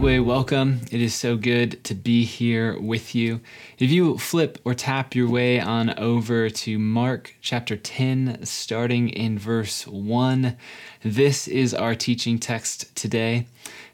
Gateway, 0.00 0.18
welcome. 0.18 0.80
It 0.90 1.02
is 1.02 1.14
so 1.14 1.36
good 1.36 1.84
to 1.84 1.94
be 1.94 2.24
here 2.24 2.80
with 2.80 3.14
you. 3.14 3.42
If 3.78 3.90
you 3.90 4.16
flip 4.16 4.58
or 4.64 4.72
tap 4.72 5.14
your 5.14 5.28
way 5.28 5.60
on 5.60 5.90
over 5.98 6.48
to 6.48 6.78
Mark 6.78 7.34
chapter 7.42 7.76
10, 7.76 8.46
starting 8.46 9.10
in 9.10 9.38
verse 9.38 9.86
1, 9.86 10.56
this 11.02 11.46
is 11.46 11.74
our 11.74 11.94
teaching 11.94 12.38
text 12.38 12.96
today. 12.96 13.46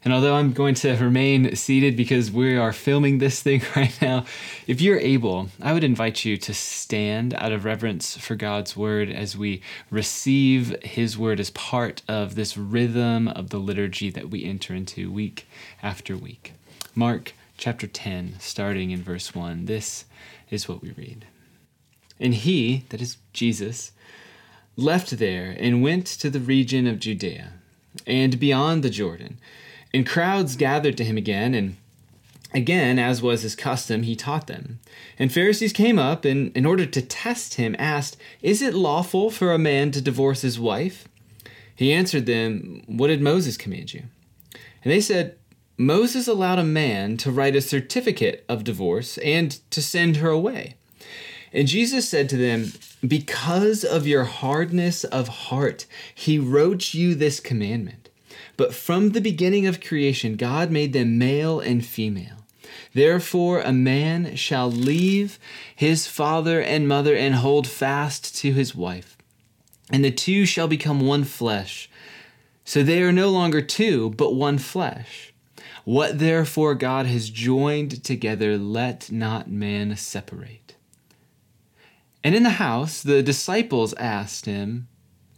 And 0.07 0.13
although 0.13 0.35
I'm 0.35 0.53
going 0.53 0.75
to 0.75 0.95
remain 0.95 1.53
seated 1.57 1.97
because 1.97 2.31
we 2.31 2.55
are 2.55 2.71
filming 2.71 3.17
this 3.17 3.41
thing 3.41 3.61
right 3.75 3.93
now, 4.01 4.23
if 4.65 4.79
you're 4.79 5.01
able, 5.01 5.49
I 5.61 5.73
would 5.73 5.83
invite 5.83 6.23
you 6.23 6.37
to 6.37 6.53
stand 6.53 7.33
out 7.33 7.51
of 7.51 7.65
reverence 7.65 8.15
for 8.15 8.35
God's 8.35 8.77
word 8.77 9.09
as 9.09 9.35
we 9.35 9.61
receive 9.91 10.81
his 10.81 11.17
word 11.17 11.41
as 11.41 11.49
part 11.49 12.03
of 12.07 12.35
this 12.35 12.55
rhythm 12.55 13.27
of 13.27 13.49
the 13.49 13.57
liturgy 13.57 14.09
that 14.11 14.29
we 14.29 14.45
enter 14.45 14.73
into 14.73 15.11
week 15.11 15.45
after 15.83 16.15
week. 16.15 16.53
Mark 16.95 17.33
chapter 17.57 17.85
10, 17.85 18.37
starting 18.39 18.91
in 18.91 19.03
verse 19.03 19.35
1. 19.35 19.65
This 19.65 20.05
is 20.49 20.69
what 20.69 20.81
we 20.81 20.91
read. 20.91 21.25
And 22.17 22.33
he, 22.33 22.85
that 22.91 23.01
is 23.01 23.17
Jesus, 23.33 23.91
left 24.77 25.19
there 25.19 25.53
and 25.59 25.83
went 25.83 26.07
to 26.07 26.29
the 26.29 26.39
region 26.39 26.87
of 26.87 27.01
Judea 27.01 27.51
and 28.05 28.39
beyond 28.39 28.85
the 28.85 28.89
Jordan 28.89 29.37
and 29.97 30.05
crowds 30.05 30.55
gathered 30.55 30.95
to 30.97 31.03
him 31.03 31.17
again, 31.17 31.55
and 31.55 31.75
again, 32.53 32.99
as 32.99 33.19
was 33.19 33.41
his 33.41 33.55
custom, 33.55 34.03
he 34.03 34.15
taught 34.15 34.45
them. 34.45 34.77
And 35.17 35.33
Pharisees 35.33 35.73
came 35.73 35.97
up, 35.97 36.23
and 36.23 36.55
in 36.55 36.67
order 36.67 36.85
to 36.85 37.01
test 37.01 37.55
him, 37.55 37.75
asked, 37.79 38.15
Is 38.43 38.61
it 38.61 38.75
lawful 38.75 39.31
for 39.31 39.51
a 39.51 39.57
man 39.57 39.89
to 39.89 39.99
divorce 39.99 40.41
his 40.43 40.59
wife? 40.59 41.07
He 41.75 41.91
answered 41.91 42.27
them, 42.27 42.83
What 42.85 43.07
did 43.07 43.21
Moses 43.23 43.57
command 43.57 43.95
you? 43.95 44.03
And 44.83 44.93
they 44.93 45.01
said, 45.01 45.35
Moses 45.79 46.27
allowed 46.27 46.59
a 46.59 46.63
man 46.63 47.17
to 47.17 47.31
write 47.31 47.55
a 47.55 47.61
certificate 47.61 48.45
of 48.47 48.63
divorce 48.63 49.17
and 49.17 49.59
to 49.71 49.81
send 49.81 50.17
her 50.17 50.29
away. 50.29 50.75
And 51.51 51.67
Jesus 51.67 52.07
said 52.07 52.29
to 52.29 52.37
them, 52.37 52.71
Because 53.01 53.83
of 53.83 54.05
your 54.05 54.25
hardness 54.25 55.05
of 55.05 55.27
heart, 55.27 55.87
he 56.13 56.37
wrote 56.37 56.93
you 56.93 57.15
this 57.15 57.39
commandment. 57.39 58.07
But 58.57 58.73
from 58.73 59.11
the 59.11 59.21
beginning 59.21 59.67
of 59.67 59.81
creation, 59.81 60.35
God 60.35 60.71
made 60.71 60.91
them 60.91 61.17
male 61.17 61.59
and 61.59 61.85
female. 61.85 62.45
Therefore, 62.93 63.61
a 63.61 63.71
man 63.71 64.35
shall 64.35 64.69
leave 64.69 65.39
his 65.75 66.07
father 66.07 66.61
and 66.61 66.87
mother 66.87 67.15
and 67.15 67.35
hold 67.35 67.67
fast 67.67 68.35
to 68.37 68.51
his 68.51 68.75
wife, 68.75 69.15
and 69.91 70.03
the 70.03 70.11
two 70.11 70.45
shall 70.45 70.67
become 70.67 71.01
one 71.01 71.23
flesh. 71.23 71.89
So 72.65 72.83
they 72.83 73.01
are 73.03 73.13
no 73.13 73.29
longer 73.29 73.61
two, 73.61 74.09
but 74.11 74.35
one 74.35 74.57
flesh. 74.57 75.33
What 75.85 76.19
therefore 76.19 76.75
God 76.75 77.05
has 77.05 77.29
joined 77.29 78.03
together, 78.03 78.57
let 78.57 79.11
not 79.11 79.49
man 79.49 79.95
separate. 79.95 80.75
And 82.23 82.35
in 82.35 82.43
the 82.43 82.49
house, 82.49 83.01
the 83.01 83.23
disciples 83.23 83.93
asked 83.93 84.47
him, 84.47 84.89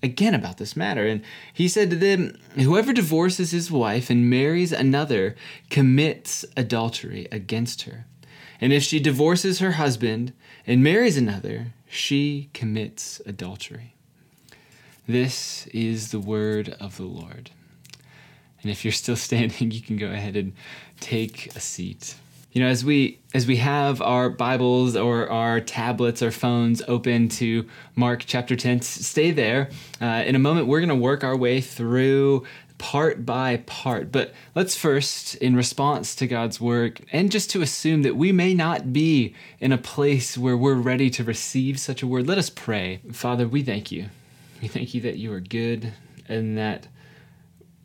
again 0.02 0.33
about 0.33 0.58
this 0.58 0.75
matter. 0.75 1.05
And 1.05 1.22
he 1.53 1.67
said 1.67 1.89
to 1.89 1.95
them, 1.95 2.38
Whoever 2.55 2.94
divorces 2.94 3.52
his 3.52 3.72
wife 3.72 4.09
and 4.09 4.30
marries 4.30 4.72
another 4.72 5.36
commits 5.69 6.45
adultery 6.55 7.28
against 7.31 7.83
her. 7.83 8.05
And 8.61 8.73
if 8.73 8.83
she 8.83 9.00
divorces 9.00 9.59
her 9.59 9.73
husband 9.73 10.33
and 10.67 10.83
marries 10.83 11.17
another, 11.17 11.67
she 11.88 12.50
commits 12.53 13.22
adultery. 13.25 13.95
This 15.08 15.66
is 15.67 16.11
the 16.11 16.20
word 16.20 16.75
of 16.80 16.97
the 16.97 17.03
Lord. 17.03 17.52
And 18.61 18.72
if 18.72 18.83
you're 18.83 18.92
still 18.92 19.16
standing, 19.27 19.72
you 19.72 19.81
can 19.81 19.97
go 19.97 20.11
ahead 20.11 20.36
and 20.36 20.53
take 20.99 21.55
a 21.55 21.60
seat 21.60 22.16
you 22.52 22.61
know 22.61 22.67
as 22.67 22.83
we 22.83 23.20
as 23.33 23.45
we 23.45 23.58
have 23.58 24.02
our 24.02 24.30
bibles 24.30 24.95
or 24.95 25.30
our 25.30 25.60
tablets 25.60 26.21
or 26.21 26.32
phones 26.32 26.82
open 26.87 27.30
to 27.30 27.67
mark 27.95 28.23
chapter 28.26 28.55
10 28.55 28.82
stay 28.82 29.32
there. 29.32 29.70
Uh, 30.02 30.23
in 30.26 30.36
a 30.36 30.39
moment 30.39 30.67
we're 30.67 30.80
going 30.80 30.89
to 30.89 30.95
work 30.95 31.23
our 31.23 31.37
way 31.37 31.61
through 31.61 32.45
part 32.80 33.26
by 33.26 33.58
part. 33.65 34.10
But 34.10 34.33
let's 34.55 34.76
first 34.76 35.36
in 35.36 35.55
response 35.55 36.15
to 36.15 36.27
god's 36.27 36.60
work 36.60 37.02
and 37.11 37.32
just 37.32 37.52
to 37.52 37.61
assume 37.61 38.02
that 38.04 38.15
we 38.15 38.32
may 38.32 38.54
not 38.54 38.92
be 38.92 39.36
in 39.60 39.71
a 39.71 39.77
place 39.77 40.37
where 40.37 40.58
we're 40.58 40.76
ready 40.76 41.10
to 41.11 41.23
receive 41.23 41.80
such 41.80 42.02
a 42.02 42.08
word 42.08 42.27
let 42.27 42.37
us 42.37 42.49
pray. 42.49 43.02
Father 43.11 43.48
we 43.48 43.61
thank 43.61 43.92
you. 43.92 44.08
We 44.61 44.67
thank 44.67 44.93
you 44.93 45.02
that 45.02 45.17
you 45.17 45.31
are 45.33 45.39
good 45.39 45.93
and 46.27 46.58
that 46.58 46.87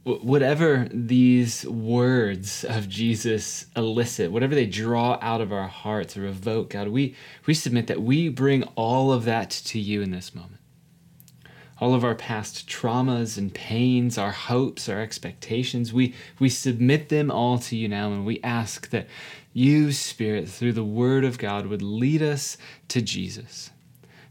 whatever 0.05 0.87
these 0.93 1.67
words 1.67 2.63
of 2.65 2.89
Jesus 2.89 3.67
elicit, 3.75 4.31
whatever 4.31 4.55
they 4.55 4.67
draw 4.67 5.19
out 5.23 5.41
of 5.41 5.51
our 5.51 5.67
hearts 5.67 6.17
or 6.17 6.27
evoke, 6.27 6.71
God, 6.71 6.89
we, 6.89 7.17
we 7.47 7.55
submit 7.55 7.87
that 7.87 8.03
we 8.03 8.29
bring 8.29 8.65
all 8.77 9.13
of 9.13 9.25
that 9.25 9.51
to 9.51 9.81
you 9.81 10.03
in 10.03 10.11
this 10.11 10.35
moment. 10.35 10.61
All 11.81 11.95
of 11.95 12.05
our 12.05 12.15
past 12.15 12.69
traumas 12.69 13.39
and 13.39 13.53
pains, 13.53 14.19
our 14.19 14.31
hopes, 14.31 14.89
our 14.89 15.01
expectations, 15.01 15.93
we, 15.93 16.15
we 16.39 16.51
submit 16.51 17.09
them 17.09 17.31
all 17.31 17.59
to 17.59 17.77
you 17.77 17.89
now 17.89 18.13
and 18.13 18.27
we 18.27 18.41
ask 18.43 18.91
that 18.91 19.09
you, 19.55 19.91
Spirit, 19.91 20.49
through 20.49 20.73
the 20.73 20.85
Word 20.85 21.25
of 21.25 21.39
God, 21.39 21.67
would 21.67 21.83
lead 21.83 22.23
us 22.23 22.59
to 22.89 23.01
Jesus, 23.01 23.71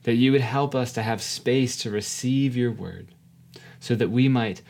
that 0.03 0.15
you 0.15 0.31
would 0.31 0.41
help 0.41 0.75
us 0.75 0.93
to 0.93 1.01
have 1.01 1.21
space 1.21 1.77
to 1.77 1.89
receive 1.89 2.55
your 2.55 2.71
Word 2.71 3.07
so 3.79 3.95
that 3.95 4.11
we 4.11 4.29
might 4.29 4.61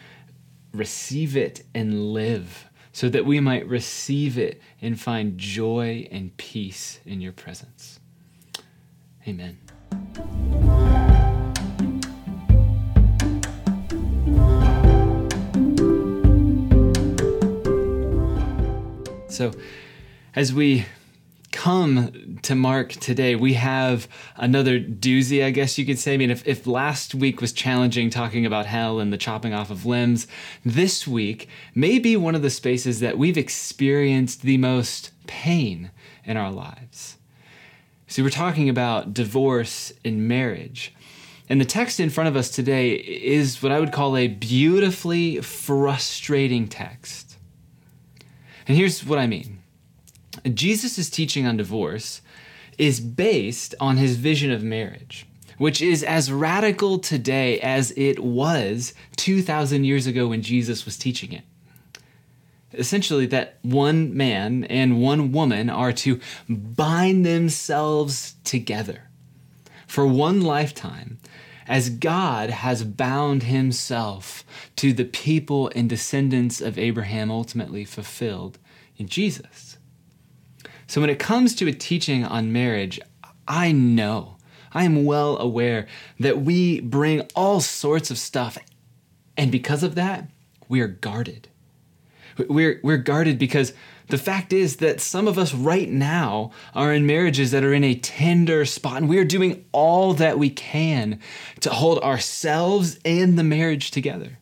receive 0.73 1.37
it 1.37 1.63
and 1.73 2.13
live, 2.13 2.69
so 2.91 3.09
that 3.09 3.25
we 3.25 3.39
might 3.39 3.67
receive 3.67 4.37
it 4.37 4.61
and 4.81 4.99
find 4.99 5.37
joy 5.37 6.07
and 6.11 6.35
peace 6.37 6.99
in 7.05 7.21
your 7.21 7.31
presence. 7.31 7.99
Amen. 9.27 9.57
So, 19.29 19.51
as 20.35 20.53
we 20.53 20.85
come 21.53 22.39
to 22.41 22.55
Mark 22.55 22.91
today, 22.93 23.35
we 23.35 23.53
have 23.53 24.09
another 24.35 24.79
doozy, 24.79 25.45
I 25.45 25.51
guess 25.51 25.77
you 25.77 25.85
could 25.85 25.99
say. 25.99 26.15
I 26.15 26.17
mean, 26.17 26.31
if, 26.31 26.45
if 26.45 26.67
last 26.67 27.15
week 27.15 27.39
was 27.39 27.53
challenging 27.53 28.09
talking 28.09 28.45
about 28.45 28.65
hell 28.65 28.99
and 28.99 29.13
the 29.13 29.17
chopping 29.17 29.53
off 29.53 29.69
of 29.69 29.85
limbs, 29.85 30.27
this 30.65 31.07
week 31.07 31.47
may 31.73 31.99
be 31.99 32.17
one 32.17 32.35
of 32.35 32.41
the 32.41 32.49
spaces 32.49 32.99
that 32.99 33.17
we've 33.17 33.37
experienced 33.37 34.41
the 34.41 34.57
most 34.57 35.11
pain 35.27 35.91
in 36.25 36.35
our 36.35 36.51
lives. 36.51 37.17
See, 38.07 38.21
we're 38.21 38.29
talking 38.29 38.67
about 38.67 39.13
divorce 39.13 39.93
in 40.03 40.27
marriage. 40.27 40.93
And 41.47 41.61
the 41.61 41.65
text 41.65 41.99
in 41.99 42.09
front 42.09 42.27
of 42.27 42.35
us 42.35 42.49
today 42.49 42.91
is 42.91 43.63
what 43.63 43.71
I 43.71 43.79
would 43.79 43.93
call 43.93 44.17
a 44.17 44.27
beautifully 44.27 45.39
frustrating 45.39 46.67
text. 46.67 47.37
And 48.67 48.75
here's 48.75 49.05
what 49.05 49.19
I 49.19 49.27
mean 49.27 49.62
Jesus' 50.53 51.09
teaching 51.09 51.45
on 51.45 51.57
divorce 51.57 52.21
is 52.77 52.99
based 52.99 53.75
on 53.79 53.97
his 53.97 54.15
vision 54.15 54.51
of 54.51 54.63
marriage, 54.63 55.27
which 55.57 55.81
is 55.81 56.03
as 56.03 56.31
radical 56.31 56.99
today 56.99 57.59
as 57.59 57.91
it 57.95 58.19
was 58.19 58.93
2,000 59.17 59.83
years 59.83 60.07
ago 60.07 60.27
when 60.27 60.41
Jesus 60.41 60.85
was 60.85 60.97
teaching 60.97 61.33
it. 61.33 61.43
Essentially, 62.73 63.27
that 63.27 63.59
one 63.61 64.15
man 64.17 64.63
and 64.63 64.99
one 65.01 65.31
woman 65.31 65.69
are 65.69 65.93
to 65.93 66.19
bind 66.49 67.25
themselves 67.25 68.35
together 68.43 69.09
for 69.85 70.07
one 70.07 70.41
lifetime 70.41 71.19
as 71.67 71.89
God 71.89 72.49
has 72.49 72.83
bound 72.83 73.43
himself 73.43 74.43
to 74.75 74.91
the 74.91 75.05
people 75.05 75.71
and 75.75 75.87
descendants 75.87 76.61
of 76.61 76.79
Abraham 76.79 77.29
ultimately 77.29 77.85
fulfilled 77.85 78.57
in 78.97 79.07
Jesus. 79.07 79.72
So 80.87 81.01
when 81.01 81.09
it 81.09 81.19
comes 81.19 81.55
to 81.55 81.67
a 81.67 81.73
teaching 81.73 82.23
on 82.23 82.53
marriage, 82.53 82.99
I 83.47 83.71
know, 83.71 84.37
I 84.71 84.83
am 84.83 85.05
well 85.05 85.37
aware 85.37 85.87
that 86.19 86.41
we 86.41 86.79
bring 86.81 87.21
all 87.35 87.61
sorts 87.61 88.11
of 88.11 88.17
stuff. 88.17 88.57
And 89.37 89.51
because 89.51 89.83
of 89.83 89.95
that, 89.95 90.29
we 90.67 90.81
are 90.81 90.87
guarded. 90.87 91.49
We're, 92.37 92.79
we're 92.83 92.97
guarded 92.97 93.37
because 93.37 93.73
the 94.07 94.17
fact 94.17 94.53
is 94.53 94.77
that 94.77 94.99
some 94.99 95.27
of 95.27 95.37
us 95.37 95.53
right 95.53 95.89
now 95.89 96.51
are 96.73 96.93
in 96.93 97.05
marriages 97.05 97.51
that 97.51 97.63
are 97.63 97.73
in 97.73 97.83
a 97.83 97.95
tender 97.95 98.65
spot, 98.65 98.97
and 98.97 99.09
we 99.09 99.17
are 99.17 99.23
doing 99.23 99.65
all 99.71 100.13
that 100.15 100.37
we 100.37 100.49
can 100.49 101.19
to 101.61 101.69
hold 101.69 101.99
ourselves 101.99 102.99
and 103.05 103.37
the 103.37 103.43
marriage 103.43 103.91
together. 103.91 104.39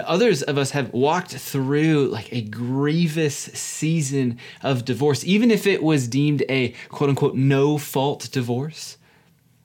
Others 0.00 0.42
of 0.42 0.58
us 0.58 0.72
have 0.72 0.92
walked 0.92 1.32
through 1.32 2.08
like 2.08 2.32
a 2.32 2.42
grievous 2.42 3.36
season 3.36 4.38
of 4.62 4.84
divorce, 4.84 5.24
even 5.24 5.50
if 5.50 5.66
it 5.66 5.82
was 5.82 6.08
deemed 6.08 6.42
a 6.48 6.74
quote 6.88 7.10
unquote 7.10 7.34
no 7.34 7.78
fault 7.78 8.28
divorce. 8.32 8.98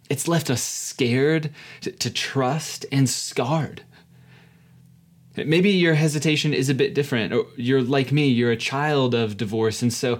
It's 0.10 0.28
left 0.28 0.50
us 0.50 0.62
scared 0.62 1.52
to, 1.82 1.92
to 1.92 2.10
trust 2.10 2.86
and 2.92 3.10
scarred. 3.10 3.84
Maybe 5.36 5.72
your 5.72 5.96
hesitation 5.96 6.54
is 6.54 6.70
a 6.70 6.76
bit 6.76 6.94
different, 6.94 7.34
or 7.34 7.48
you're 7.56 7.82
like 7.82 8.12
me, 8.12 8.28
you're 8.28 8.52
a 8.52 8.58
child 8.58 9.16
of 9.16 9.38
divorce, 9.38 9.82
and 9.82 9.92
so 9.92 10.20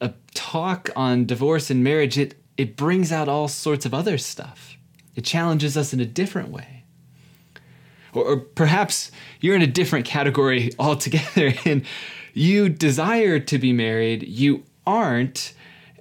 a 0.00 0.12
talk 0.34 0.90
on 0.94 1.26
divorce 1.26 1.70
and 1.70 1.82
marriage 1.82 2.18
it 2.18 2.36
it 2.56 2.76
brings 2.76 3.10
out 3.10 3.28
all 3.28 3.48
sorts 3.48 3.84
of 3.84 3.92
other 3.92 4.16
stuff. 4.16 4.76
It 5.16 5.24
challenges 5.24 5.76
us 5.76 5.92
in 5.92 5.98
a 5.98 6.06
different 6.06 6.50
way. 6.50 6.83
Or, 8.14 8.24
or 8.24 8.36
perhaps 8.38 9.10
you're 9.40 9.56
in 9.56 9.62
a 9.62 9.66
different 9.66 10.06
category 10.06 10.72
altogether 10.78 11.54
and 11.64 11.84
you 12.32 12.68
desire 12.68 13.38
to 13.38 13.58
be 13.58 13.72
married, 13.72 14.22
you 14.26 14.64
aren't, 14.86 15.52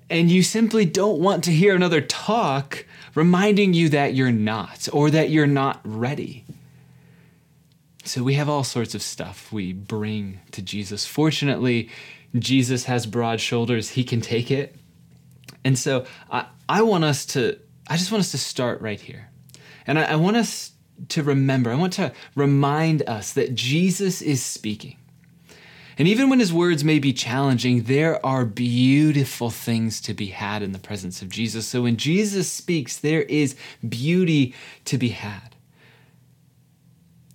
and 0.09 0.31
you 0.31 0.43
simply 0.43 0.85
don't 0.85 1.19
want 1.19 1.43
to 1.45 1.51
hear 1.51 1.75
another 1.75 2.01
talk 2.01 2.85
reminding 3.15 3.73
you 3.73 3.89
that 3.89 4.13
you're 4.13 4.31
not 4.31 4.87
or 4.91 5.09
that 5.11 5.29
you're 5.29 5.47
not 5.47 5.79
ready. 5.83 6.43
So 8.03 8.21
we 8.23 8.33
have 8.33 8.49
all 8.49 8.63
sorts 8.63 8.95
of 8.95 9.01
stuff 9.01 9.51
we 9.51 9.71
bring 9.71 10.41
to 10.51 10.61
Jesus. 10.61 11.05
Fortunately, 11.05 11.89
Jesus 12.37 12.85
has 12.85 13.05
broad 13.05 13.39
shoulders, 13.39 13.89
he 13.89 14.03
can 14.03 14.19
take 14.19 14.51
it. 14.51 14.75
And 15.63 15.79
so 15.79 16.05
I, 16.29 16.45
I 16.67 16.81
want 16.81 17.05
us 17.05 17.25
to, 17.27 17.57
I 17.87 17.95
just 17.95 18.11
want 18.11 18.19
us 18.19 18.31
to 18.31 18.37
start 18.37 18.81
right 18.81 18.99
here. 18.99 19.29
And 19.87 19.97
I, 19.97 20.03
I 20.03 20.15
want 20.15 20.35
us 20.37 20.72
to 21.09 21.23
remember, 21.23 21.71
I 21.71 21.75
want 21.75 21.93
to 21.93 22.11
remind 22.35 23.01
us 23.07 23.33
that 23.33 23.55
Jesus 23.55 24.21
is 24.21 24.43
speaking. 24.43 24.97
And 25.97 26.07
even 26.07 26.29
when 26.29 26.39
his 26.39 26.51
words 26.51 26.83
may 26.83 26.97
be 26.97 27.13
challenging, 27.13 27.83
there 27.83 28.23
are 28.25 28.45
beautiful 28.45 29.51
things 29.51 30.01
to 30.01 30.13
be 30.13 30.27
had 30.27 30.63
in 30.63 30.71
the 30.71 30.79
presence 30.79 31.21
of 31.21 31.29
Jesus. 31.29 31.67
So 31.67 31.83
when 31.83 31.97
Jesus 31.97 32.51
speaks, 32.51 32.97
there 32.97 33.21
is 33.23 33.55
beauty 33.87 34.55
to 34.85 34.97
be 34.97 35.09
had 35.09 35.53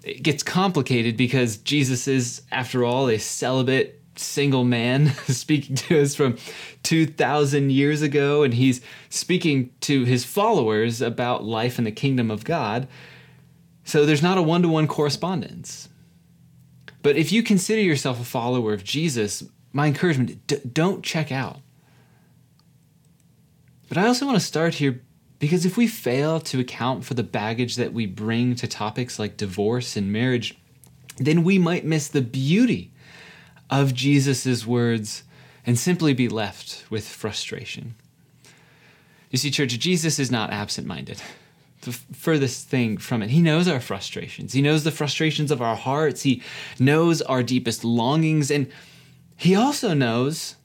it 0.08 0.22
gets 0.22 0.42
complicated 0.42 1.16
because 1.16 1.58
Jesus 1.58 2.08
is, 2.08 2.42
after 2.50 2.84
all, 2.84 3.08
a 3.08 3.18
celibate 3.18 4.00
single 4.16 4.64
man 4.64 5.08
speaking 5.28 5.76
to 5.76 6.00
us 6.00 6.14
from 6.14 6.38
2,000 6.82 7.70
years 7.70 8.02
ago, 8.02 8.42
and 8.42 8.54
he's 8.54 8.80
speaking 9.10 9.70
to 9.80 10.04
his 10.04 10.24
followers 10.24 11.02
about 11.02 11.44
life 11.44 11.78
in 11.78 11.84
the 11.84 11.92
kingdom 11.92 12.30
of 12.30 12.44
God. 12.44 12.88
So 13.88 14.04
there's 14.04 14.22
not 14.22 14.36
a 14.36 14.42
one 14.42 14.60
to 14.60 14.68
one 14.68 14.86
correspondence. 14.86 15.88
But 17.00 17.16
if 17.16 17.32
you 17.32 17.42
consider 17.42 17.80
yourself 17.80 18.20
a 18.20 18.24
follower 18.24 18.74
of 18.74 18.84
Jesus, 18.84 19.42
my 19.72 19.86
encouragement 19.86 20.46
d- 20.46 20.60
don't 20.70 21.02
check 21.02 21.32
out. 21.32 21.60
But 23.88 23.96
I 23.96 24.06
also 24.06 24.26
want 24.26 24.36
to 24.36 24.44
start 24.44 24.74
here 24.74 25.00
because 25.38 25.64
if 25.64 25.78
we 25.78 25.86
fail 25.86 26.38
to 26.38 26.60
account 26.60 27.06
for 27.06 27.14
the 27.14 27.22
baggage 27.22 27.76
that 27.76 27.94
we 27.94 28.04
bring 28.04 28.54
to 28.56 28.66
topics 28.66 29.18
like 29.18 29.38
divorce 29.38 29.96
and 29.96 30.12
marriage, 30.12 30.58
then 31.16 31.42
we 31.42 31.58
might 31.58 31.86
miss 31.86 32.08
the 32.08 32.20
beauty 32.20 32.92
of 33.70 33.94
Jesus' 33.94 34.66
words 34.66 35.22
and 35.64 35.78
simply 35.78 36.12
be 36.12 36.28
left 36.28 36.84
with 36.90 37.08
frustration. 37.08 37.94
You 39.30 39.38
see, 39.38 39.50
church, 39.50 39.78
Jesus 39.78 40.18
is 40.18 40.30
not 40.30 40.50
absent 40.52 40.86
minded. 40.86 41.22
The 41.82 41.92
furthest 41.92 42.68
thing 42.68 42.98
from 42.98 43.22
it. 43.22 43.30
He 43.30 43.40
knows 43.40 43.68
our 43.68 43.80
frustrations. 43.80 44.52
He 44.52 44.62
knows 44.62 44.84
the 44.84 44.90
frustrations 44.90 45.50
of 45.50 45.62
our 45.62 45.76
hearts. 45.76 46.22
He 46.22 46.42
knows 46.78 47.22
our 47.22 47.42
deepest 47.42 47.84
longings. 47.84 48.50
And 48.50 48.68
He 49.36 49.54
also 49.54 49.94
knows 49.94 50.56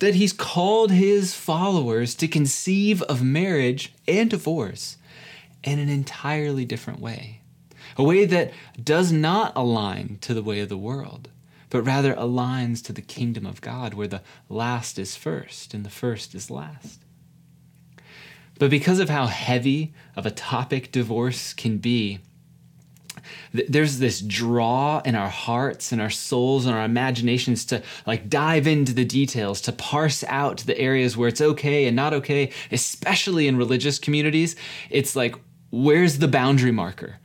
that 0.00 0.14
he's 0.14 0.32
called 0.32 0.90
his 0.90 1.34
followers 1.34 2.14
to 2.16 2.26
conceive 2.26 3.02
of 3.02 3.22
marriage 3.22 3.92
and 4.08 4.30
divorce 4.30 4.96
in 5.62 5.78
an 5.78 5.88
entirely 5.88 6.64
different 6.64 7.00
way. 7.00 7.42
A 7.96 8.02
way 8.02 8.24
that 8.24 8.52
does 8.82 9.12
not 9.12 9.52
align 9.54 10.18
to 10.22 10.32
the 10.32 10.42
way 10.42 10.60
of 10.60 10.68
the 10.68 10.78
world, 10.78 11.28
but 11.68 11.82
rather 11.82 12.14
aligns 12.14 12.82
to 12.84 12.92
the 12.92 13.02
kingdom 13.02 13.44
of 13.44 13.60
God, 13.60 13.94
where 13.94 14.08
the 14.08 14.22
last 14.48 14.98
is 14.98 15.16
first 15.16 15.74
and 15.74 15.84
the 15.84 15.90
first 15.90 16.34
is 16.34 16.50
last. 16.50 17.04
But 18.60 18.68
because 18.68 19.00
of 19.00 19.08
how 19.08 19.26
heavy 19.26 19.94
of 20.14 20.26
a 20.26 20.30
topic 20.30 20.92
divorce 20.92 21.54
can 21.54 21.78
be, 21.78 22.18
there's 23.54 24.00
this 24.00 24.20
draw 24.20 25.00
in 25.02 25.14
our 25.14 25.30
hearts 25.30 25.92
and 25.92 26.00
our 26.00 26.10
souls 26.10 26.66
and 26.66 26.74
our 26.76 26.84
imaginations 26.84 27.64
to 27.64 27.82
like 28.06 28.28
dive 28.28 28.66
into 28.66 28.92
the 28.92 29.06
details, 29.06 29.62
to 29.62 29.72
parse 29.72 30.22
out 30.24 30.58
the 30.58 30.78
areas 30.78 31.16
where 31.16 31.28
it's 31.28 31.40
okay 31.40 31.86
and 31.86 31.96
not 31.96 32.12
okay, 32.12 32.52
especially 32.70 33.48
in 33.48 33.56
religious 33.56 33.98
communities. 33.98 34.56
It's 34.90 35.16
like, 35.16 35.36
where's 35.70 36.18
the 36.18 36.28
boundary 36.28 36.70
marker? 36.70 37.16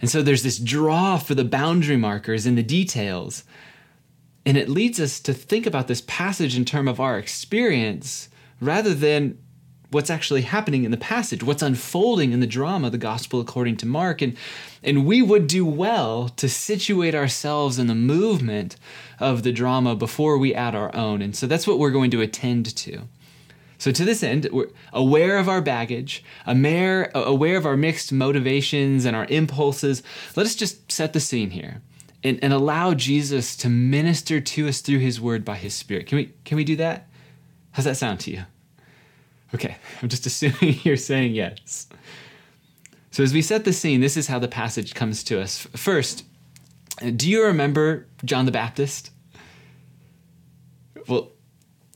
And 0.00 0.10
so 0.10 0.22
there's 0.22 0.42
this 0.42 0.58
draw 0.58 1.18
for 1.18 1.36
the 1.36 1.44
boundary 1.44 1.96
markers 1.96 2.46
in 2.46 2.56
the 2.56 2.64
details. 2.64 3.44
And 4.44 4.56
it 4.56 4.68
leads 4.68 4.98
us 4.98 5.20
to 5.20 5.34
think 5.34 5.66
about 5.66 5.86
this 5.86 6.00
passage 6.00 6.56
in 6.56 6.64
terms 6.64 6.88
of 6.90 6.98
our 6.98 7.16
experience 7.16 8.28
rather 8.60 8.92
than 8.92 9.38
what's 9.94 10.10
actually 10.10 10.42
happening 10.42 10.84
in 10.84 10.90
the 10.90 10.96
passage, 10.96 11.42
what's 11.42 11.62
unfolding 11.62 12.32
in 12.32 12.40
the 12.40 12.46
drama, 12.46 12.90
the 12.90 12.98
gospel 12.98 13.40
according 13.40 13.76
to 13.78 13.86
Mark. 13.86 14.20
And, 14.20 14.36
and 14.82 15.06
we 15.06 15.22
would 15.22 15.46
do 15.46 15.64
well 15.64 16.28
to 16.30 16.48
situate 16.48 17.14
ourselves 17.14 17.78
in 17.78 17.86
the 17.86 17.94
movement 17.94 18.76
of 19.20 19.44
the 19.44 19.52
drama 19.52 19.94
before 19.94 20.36
we 20.36 20.54
add 20.54 20.74
our 20.74 20.94
own. 20.94 21.22
And 21.22 21.34
so 21.34 21.46
that's 21.46 21.66
what 21.66 21.78
we're 21.78 21.90
going 21.90 22.10
to 22.10 22.20
attend 22.20 22.74
to. 22.76 23.02
So, 23.76 23.92
to 23.92 24.04
this 24.04 24.22
end, 24.22 24.48
we're 24.52 24.68
aware 24.92 25.36
of 25.36 25.48
our 25.48 25.60
baggage, 25.60 26.24
aware, 26.46 27.10
aware 27.14 27.56
of 27.56 27.66
our 27.66 27.76
mixed 27.76 28.12
motivations 28.12 29.04
and 29.04 29.16
our 29.16 29.26
impulses. 29.26 30.02
Let 30.36 30.46
us 30.46 30.54
just 30.54 30.90
set 30.90 31.12
the 31.12 31.20
scene 31.20 31.50
here 31.50 31.82
and, 32.22 32.38
and 32.42 32.52
allow 32.52 32.94
Jesus 32.94 33.56
to 33.56 33.68
minister 33.68 34.40
to 34.40 34.68
us 34.68 34.80
through 34.80 35.00
his 35.00 35.20
word 35.20 35.44
by 35.44 35.56
his 35.56 35.74
spirit. 35.74 36.06
Can 36.06 36.16
we, 36.16 36.32
can 36.44 36.56
we 36.56 36.64
do 36.64 36.76
that? 36.76 37.08
How's 37.72 37.84
that 37.84 37.96
sound 37.96 38.20
to 38.20 38.30
you? 38.30 38.44
Okay, 39.54 39.76
I'm 40.02 40.08
just 40.08 40.26
assuming 40.26 40.80
you're 40.82 40.96
saying 40.96 41.34
yes. 41.34 41.86
So, 43.10 43.22
as 43.22 43.32
we 43.32 43.42
set 43.42 43.64
the 43.64 43.72
scene, 43.72 44.00
this 44.00 44.16
is 44.16 44.26
how 44.26 44.38
the 44.38 44.48
passage 44.48 44.94
comes 44.94 45.22
to 45.24 45.40
us. 45.40 45.68
First, 45.76 46.24
do 47.16 47.30
you 47.30 47.44
remember 47.44 48.06
John 48.24 48.44
the 48.44 48.52
Baptist? 48.52 49.10
Well, 51.06 51.30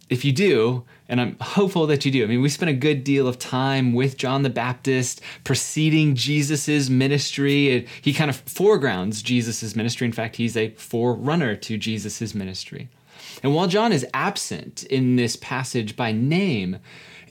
if 0.09 0.25
you 0.25 0.33
do, 0.33 0.85
and 1.09 1.21
I'm 1.21 1.37
hopeful 1.41 1.87
that 1.87 2.05
you 2.05 2.13
do. 2.13 2.23
I 2.23 2.27
mean, 2.27 2.43
we 2.43 2.49
spent 2.49 2.71
a 2.71 2.75
good 2.75 3.03
deal 3.03 3.27
of 3.27 3.39
time 3.39 3.95
with 3.95 4.17
John 4.17 4.43
the 4.43 4.51
Baptist 4.51 5.21
preceding 5.45 6.15
Jesus's 6.15 6.89
ministry. 6.89 7.87
He 8.03 8.13
kind 8.13 8.31
of 8.31 8.37
foregrounds 8.37 9.23
Jesus's 9.23 9.75
ministry. 9.75 10.07
In 10.07 10.13
fact, 10.13 10.37
he's 10.37 10.57
a 10.57 10.71
forerunner 10.73 11.57
to 11.57 11.79
Jesus's 11.79 12.35
ministry. 12.35 12.89
And 13.43 13.55
while 13.55 13.69
John 13.69 13.93
is 13.93 14.07
absent 14.15 14.85
in 14.85 15.17
this 15.17 15.37
passage 15.37 15.97
by 15.97 16.13
name, 16.13 16.79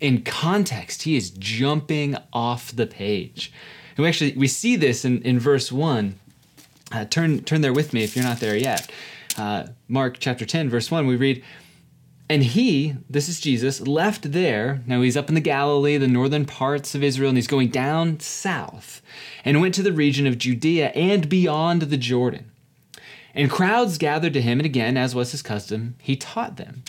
in 0.01 0.23
context, 0.23 1.03
he 1.03 1.15
is 1.15 1.29
jumping 1.31 2.17
off 2.33 2.75
the 2.75 2.87
page. 2.87 3.51
And 3.95 4.03
we 4.03 4.09
actually 4.09 4.33
we 4.33 4.47
see 4.47 4.75
this 4.75 5.05
in, 5.05 5.21
in 5.23 5.39
verse 5.39 5.71
1. 5.71 6.19
Uh, 6.91 7.05
turn, 7.05 7.43
turn 7.43 7.61
there 7.61 7.73
with 7.73 7.93
me 7.93 8.03
if 8.03 8.15
you're 8.15 8.25
not 8.25 8.39
there 8.39 8.55
yet. 8.55 8.89
Uh, 9.37 9.67
Mark 9.87 10.17
chapter 10.19 10.45
10, 10.45 10.69
verse 10.69 10.89
1, 10.89 11.05
we 11.05 11.15
read, 11.15 11.43
And 12.29 12.43
he, 12.43 12.95
this 13.09 13.27
is 13.27 13.39
Jesus, 13.39 13.81
left 13.81 14.31
there. 14.31 14.81
Now 14.87 15.01
he's 15.01 15.17
up 15.17 15.29
in 15.29 15.35
the 15.35 15.41
Galilee, 15.41 15.97
the 15.97 16.07
northern 16.07 16.45
parts 16.45 16.95
of 16.95 17.03
Israel, 17.03 17.29
and 17.29 17.37
he's 17.37 17.47
going 17.47 17.69
down 17.69 18.19
south 18.19 19.01
and 19.43 19.61
went 19.61 19.75
to 19.75 19.83
the 19.83 19.93
region 19.93 20.25
of 20.25 20.37
Judea 20.37 20.89
and 20.89 21.29
beyond 21.29 21.83
the 21.83 21.97
Jordan. 21.97 22.51
And 23.35 23.51
crowds 23.51 23.99
gathered 23.99 24.33
to 24.33 24.41
him, 24.41 24.59
and 24.59 24.65
again, 24.65 24.97
as 24.97 25.13
was 25.13 25.31
his 25.31 25.43
custom, 25.43 25.95
he 26.01 26.15
taught 26.15 26.57
them. 26.57 26.83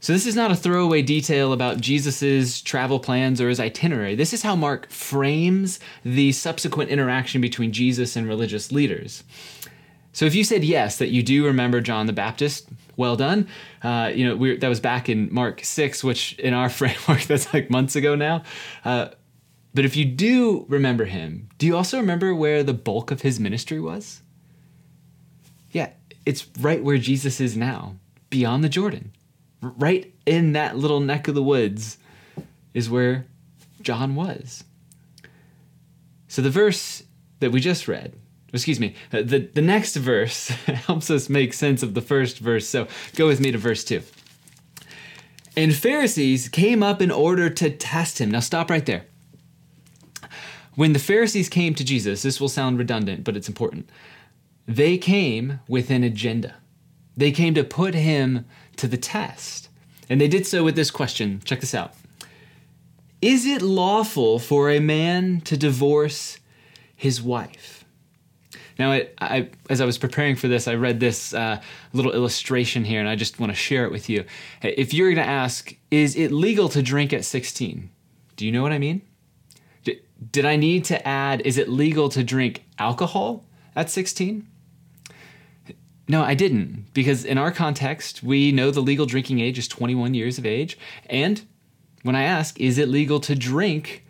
So, 0.00 0.12
this 0.12 0.26
is 0.26 0.36
not 0.36 0.52
a 0.52 0.56
throwaway 0.56 1.02
detail 1.02 1.52
about 1.52 1.80
Jesus' 1.80 2.60
travel 2.60 3.00
plans 3.00 3.40
or 3.40 3.48
his 3.48 3.58
itinerary. 3.58 4.14
This 4.14 4.32
is 4.32 4.42
how 4.42 4.54
Mark 4.54 4.88
frames 4.90 5.80
the 6.04 6.30
subsequent 6.30 6.90
interaction 6.90 7.40
between 7.40 7.72
Jesus 7.72 8.14
and 8.14 8.28
religious 8.28 8.70
leaders. 8.70 9.24
So, 10.12 10.24
if 10.24 10.36
you 10.36 10.44
said 10.44 10.62
yes, 10.62 10.98
that 10.98 11.08
you 11.08 11.24
do 11.24 11.44
remember 11.44 11.80
John 11.80 12.06
the 12.06 12.12
Baptist, 12.12 12.68
well 12.96 13.16
done. 13.16 13.48
Uh, 13.82 14.12
you 14.14 14.24
know, 14.24 14.56
that 14.58 14.68
was 14.68 14.78
back 14.78 15.08
in 15.08 15.34
Mark 15.34 15.64
6, 15.64 16.04
which 16.04 16.38
in 16.38 16.54
our 16.54 16.68
framework, 16.68 17.22
that's 17.22 17.52
like 17.52 17.68
months 17.68 17.96
ago 17.96 18.14
now. 18.14 18.44
Uh, 18.84 19.08
but 19.74 19.84
if 19.84 19.96
you 19.96 20.04
do 20.04 20.64
remember 20.68 21.06
him, 21.06 21.48
do 21.58 21.66
you 21.66 21.76
also 21.76 21.98
remember 21.98 22.32
where 22.34 22.62
the 22.62 22.72
bulk 22.72 23.10
of 23.10 23.22
his 23.22 23.40
ministry 23.40 23.80
was? 23.80 24.22
Yeah, 25.72 25.90
it's 26.24 26.46
right 26.60 26.82
where 26.82 26.98
Jesus 26.98 27.40
is 27.40 27.56
now, 27.56 27.96
beyond 28.30 28.62
the 28.62 28.68
Jordan 28.68 29.12
right 29.60 30.12
in 30.26 30.52
that 30.52 30.76
little 30.76 31.00
neck 31.00 31.28
of 31.28 31.34
the 31.34 31.42
woods 31.42 31.98
is 32.74 32.88
where 32.88 33.26
John 33.82 34.14
was. 34.14 34.64
So 36.28 36.42
the 36.42 36.50
verse 36.50 37.02
that 37.40 37.50
we 37.50 37.60
just 37.60 37.88
read, 37.88 38.14
excuse 38.52 38.78
me, 38.78 38.94
uh, 39.12 39.22
the, 39.22 39.38
the 39.52 39.62
next 39.62 39.96
verse 39.96 40.48
helps 40.66 41.10
us 41.10 41.28
make 41.28 41.52
sense 41.52 41.82
of 41.82 41.94
the 41.94 42.00
first 42.00 42.38
verse. 42.38 42.68
So 42.68 42.86
go 43.16 43.26
with 43.26 43.40
me 43.40 43.50
to 43.52 43.58
verse 43.58 43.84
2. 43.84 44.02
And 45.56 45.74
Pharisees 45.74 46.48
came 46.48 46.82
up 46.82 47.02
in 47.02 47.10
order 47.10 47.50
to 47.50 47.70
test 47.70 48.20
him. 48.20 48.30
Now 48.30 48.40
stop 48.40 48.70
right 48.70 48.86
there. 48.86 49.06
When 50.76 50.92
the 50.92 51.00
Pharisees 51.00 51.48
came 51.48 51.74
to 51.74 51.84
Jesus, 51.84 52.22
this 52.22 52.40
will 52.40 52.48
sound 52.48 52.78
redundant, 52.78 53.24
but 53.24 53.36
it's 53.36 53.48
important. 53.48 53.90
they 54.68 54.98
came 54.98 55.58
with 55.66 55.90
an 55.90 56.04
agenda. 56.04 56.54
They 57.16 57.32
came 57.32 57.54
to 57.54 57.64
put 57.64 57.94
him 57.94 58.44
to 58.78 58.88
the 58.88 58.96
test. 58.96 59.68
And 60.08 60.20
they 60.20 60.28
did 60.28 60.46
so 60.46 60.64
with 60.64 60.76
this 60.76 60.90
question. 60.90 61.40
Check 61.44 61.60
this 61.60 61.74
out 61.74 61.94
Is 63.20 63.46
it 63.46 63.62
lawful 63.62 64.38
for 64.38 64.70
a 64.70 64.80
man 64.80 65.40
to 65.42 65.56
divorce 65.56 66.38
his 66.96 67.22
wife? 67.22 67.84
Now, 68.78 68.92
I, 68.92 69.08
I, 69.20 69.50
as 69.68 69.80
I 69.80 69.84
was 69.84 69.98
preparing 69.98 70.36
for 70.36 70.46
this, 70.46 70.68
I 70.68 70.74
read 70.74 71.00
this 71.00 71.34
uh, 71.34 71.60
little 71.92 72.12
illustration 72.12 72.84
here, 72.84 73.00
and 73.00 73.08
I 73.08 73.16
just 73.16 73.40
want 73.40 73.50
to 73.50 73.56
share 73.56 73.84
it 73.84 73.90
with 73.90 74.08
you. 74.08 74.24
If 74.62 74.94
you're 74.94 75.12
going 75.12 75.26
to 75.26 75.30
ask, 75.30 75.74
is 75.90 76.14
it 76.14 76.30
legal 76.30 76.68
to 76.68 76.80
drink 76.80 77.12
at 77.12 77.24
16? 77.24 77.90
Do 78.36 78.46
you 78.46 78.52
know 78.52 78.62
what 78.62 78.72
I 78.72 78.78
mean? 78.78 79.02
Did 80.32 80.44
I 80.44 80.56
need 80.56 80.84
to 80.86 81.06
add, 81.06 81.42
is 81.42 81.58
it 81.58 81.68
legal 81.68 82.08
to 82.10 82.24
drink 82.24 82.64
alcohol 82.78 83.44
at 83.76 83.90
16? 83.90 84.46
No, 86.08 86.22
I 86.22 86.34
didn't, 86.34 86.86
because 86.94 87.24
in 87.24 87.36
our 87.36 87.52
context, 87.52 88.22
we 88.22 88.50
know 88.50 88.70
the 88.70 88.80
legal 88.80 89.04
drinking 89.04 89.40
age 89.40 89.58
is 89.58 89.68
21 89.68 90.14
years 90.14 90.38
of 90.38 90.46
age. 90.46 90.78
And 91.06 91.42
when 92.02 92.16
I 92.16 92.22
ask, 92.22 92.58
is 92.58 92.78
it 92.78 92.88
legal 92.88 93.20
to 93.20 93.34
drink 93.34 94.04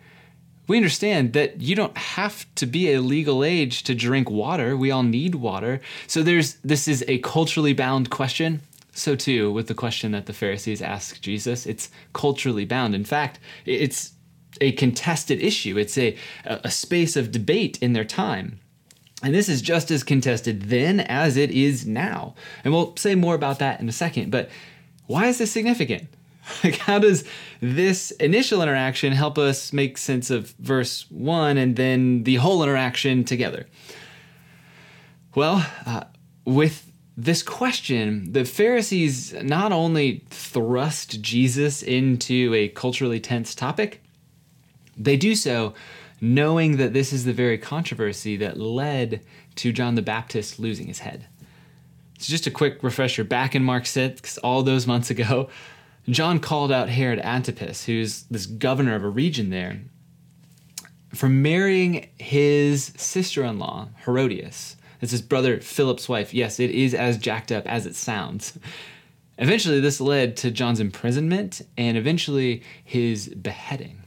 we 0.69 0.77
understand 0.77 1.33
that 1.33 1.59
you 1.61 1.75
don't 1.75 1.97
have 1.97 2.45
to 2.53 2.67
be 2.67 2.93
a 2.93 3.01
legal 3.01 3.43
age 3.43 3.81
to 3.83 3.95
drink 3.95 4.29
water. 4.29 4.77
We 4.77 4.91
all 4.91 5.01
need 5.01 5.33
water. 5.33 5.81
So 6.05 6.21
there's 6.21 6.53
this 6.63 6.87
is 6.87 7.03
a 7.07 7.17
culturally 7.17 7.73
bound 7.73 8.11
question. 8.11 8.61
So 8.91 9.15
too 9.15 9.51
with 9.51 9.67
the 9.67 9.73
question 9.73 10.11
that 10.11 10.27
the 10.27 10.33
Pharisees 10.33 10.81
asked 10.83 11.23
Jesus, 11.23 11.65
it's 11.65 11.89
culturally 12.13 12.65
bound. 12.65 12.93
In 12.93 13.03
fact, 13.03 13.39
it's 13.65 14.13
a 14.61 14.71
contested 14.73 15.41
issue. 15.41 15.75
It's 15.75 15.97
a 15.97 16.15
a 16.45 16.69
space 16.69 17.15
of 17.15 17.31
debate 17.31 17.79
in 17.81 17.93
their 17.93 18.05
time. 18.05 18.59
And 19.21 19.33
this 19.33 19.49
is 19.49 19.61
just 19.61 19.91
as 19.91 20.03
contested 20.03 20.63
then 20.63 21.01
as 21.01 21.35
it 21.35 21.51
is 21.51 21.85
now. 21.85 22.35
And 22.63 22.73
we'll 22.73 22.95
say 22.95 23.15
more 23.15 23.35
about 23.35 23.59
that 23.59 23.79
in 23.81 23.89
a 23.89 23.93
second. 23.93 24.31
But 24.31 24.49
why 25.07 25.27
is 25.27 25.37
this 25.37 25.51
significant? 25.51 26.07
Like, 26.63 26.77
how 26.77 26.97
does 26.97 27.25
this 27.61 28.09
initial 28.11 28.63
interaction 28.63 29.13
help 29.13 29.37
us 29.37 29.71
make 29.71 29.99
sense 29.99 30.31
of 30.31 30.49
verse 30.57 31.05
1 31.11 31.59
and 31.59 31.75
then 31.75 32.23
the 32.23 32.37
whole 32.37 32.63
interaction 32.63 33.23
together? 33.23 33.67
Well, 35.35 35.63
uh, 35.85 36.05
with 36.45 36.91
this 37.15 37.43
question, 37.43 38.31
the 38.33 38.45
Pharisees 38.45 39.33
not 39.43 39.71
only 39.71 40.23
thrust 40.31 41.21
Jesus 41.21 41.83
into 41.83 42.53
a 42.55 42.69
culturally 42.69 43.19
tense 43.19 43.53
topic, 43.53 44.01
they 44.97 45.17
do 45.17 45.35
so 45.35 45.75
knowing 46.21 46.77
that 46.77 46.93
this 46.93 47.13
is 47.13 47.25
the 47.25 47.33
very 47.33 47.57
controversy 47.57 48.37
that 48.37 48.59
led 48.59 49.21
to 49.55 49.71
John 49.71 49.95
the 49.95 50.01
Baptist 50.01 50.59
losing 50.59 50.87
his 50.87 50.99
head. 50.99 51.27
So, 52.17 52.31
just 52.31 52.47
a 52.47 52.51
quick 52.51 52.83
refresher 52.83 53.23
back 53.23 53.55
in 53.55 53.63
Mark 53.63 53.85
6, 53.85 54.37
all 54.39 54.63
those 54.63 54.85
months 54.85 55.09
ago, 55.09 55.49
John 56.09 56.39
called 56.39 56.71
out 56.71 56.89
Herod 56.89 57.19
Antipas, 57.19 57.85
who's 57.85 58.23
this 58.23 58.45
governor 58.45 58.95
of 58.95 59.03
a 59.03 59.09
region 59.09 59.49
there, 59.49 59.79
for 61.13 61.29
marrying 61.29 62.09
his 62.17 62.91
sister 62.97 63.43
in 63.43 63.59
law, 63.59 63.89
Herodias. 64.05 64.75
It's 65.01 65.11
his 65.11 65.21
brother 65.21 65.61
Philip's 65.61 66.09
wife. 66.09 66.33
Yes, 66.33 66.59
it 66.59 66.71
is 66.71 66.93
as 66.93 67.17
jacked 67.17 67.51
up 67.51 67.65
as 67.67 67.85
it 67.85 67.95
sounds. 67.95 68.59
Eventually, 69.37 69.79
this 69.79 70.01
led 70.01 70.35
to 70.37 70.51
John's 70.51 70.81
imprisonment 70.81 71.61
and 71.77 71.97
eventually 71.97 72.63
his 72.83 73.29
beheading. 73.29 73.98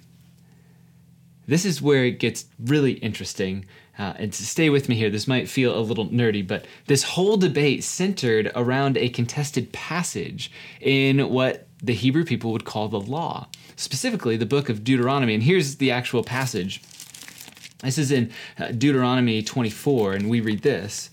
This 1.46 1.64
is 1.64 1.82
where 1.82 2.04
it 2.04 2.18
gets 2.18 2.46
really 2.58 2.92
interesting. 2.92 3.64
Uh, 3.99 4.14
and 4.16 4.34
stay 4.34 4.70
with 4.70 4.88
me 4.88 4.94
here, 4.96 5.11
this 5.11 5.28
might 5.28 5.49
feel 5.49 5.76
a 5.76 5.80
little 5.80 6.08
nerdy, 6.08 6.46
but 6.46 6.66
this 6.87 7.02
whole 7.02 7.37
debate 7.37 7.84
centered 7.84 8.50
around 8.54 8.96
a 8.96 9.11
contested 9.11 9.70
passage 9.72 10.50
in 10.80 11.28
what 11.28 11.66
the 11.82 11.92
Hebrew 11.92 12.25
people 12.25 12.52
would 12.52 12.64
call 12.64 12.88
the 12.88 13.00
law, 13.00 13.49
specifically 13.76 14.37
the 14.37 14.46
book 14.46 14.68
of 14.68 14.82
Deuteronomy. 14.82 15.34
And 15.34 15.42
here's 15.42 15.76
the 15.76 15.90
actual 15.90 16.25
passage. 16.25 16.80
This 17.82 17.99
is 17.99 18.12
in 18.12 18.30
uh, 18.58 18.68
Deuteronomy 18.68 19.42
24, 19.42 20.14
and 20.14 20.30
we 20.30 20.40
read 20.40 20.62
this. 20.62 21.11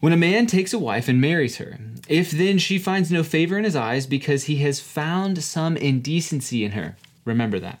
When 0.00 0.12
a 0.12 0.16
man 0.16 0.46
takes 0.46 0.72
a 0.72 0.78
wife 0.78 1.08
and 1.08 1.20
marries 1.20 1.58
her, 1.58 1.78
if 2.08 2.30
then 2.30 2.58
she 2.58 2.78
finds 2.78 3.10
no 3.10 3.22
favor 3.22 3.58
in 3.58 3.64
his 3.64 3.76
eyes 3.76 4.06
because 4.06 4.44
he 4.44 4.56
has 4.58 4.80
found 4.80 5.44
some 5.44 5.76
indecency 5.76 6.64
in 6.64 6.72
her, 6.72 6.96
remember 7.24 7.58
that. 7.58 7.80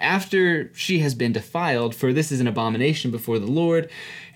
after 0.00 0.72
she 0.74 1.00
has 1.00 1.14
been 1.14 1.32
defiled, 1.32 1.94
for 1.94 2.12
this 2.12 2.32
is 2.32 2.40
an 2.40 2.46
abomination 2.46 3.10
before 3.10 3.38
the 3.38 3.46
Lord, 3.46 3.90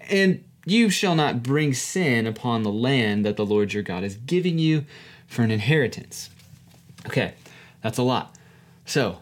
and 0.09 0.45
you 0.65 0.91
shall 0.91 1.15
not 1.15 1.43
bring 1.43 1.75
sin 1.75 2.27
upon 2.27 2.63
the 2.63 2.73
land 2.73 3.25
that 3.25 3.37
the 3.37 3.47
Lord 3.47 3.73
your 3.73 3.83
God 3.83 4.05
is 4.05 4.17
giving 4.17 4.59
you 4.59 4.85
for 5.27 5.43
an 5.43 5.51
inheritance. 5.51 6.31
Okay, 7.07 7.35
that's 7.83 7.99
a 7.99 8.03
lot. 8.03 8.35
So, 8.85 9.19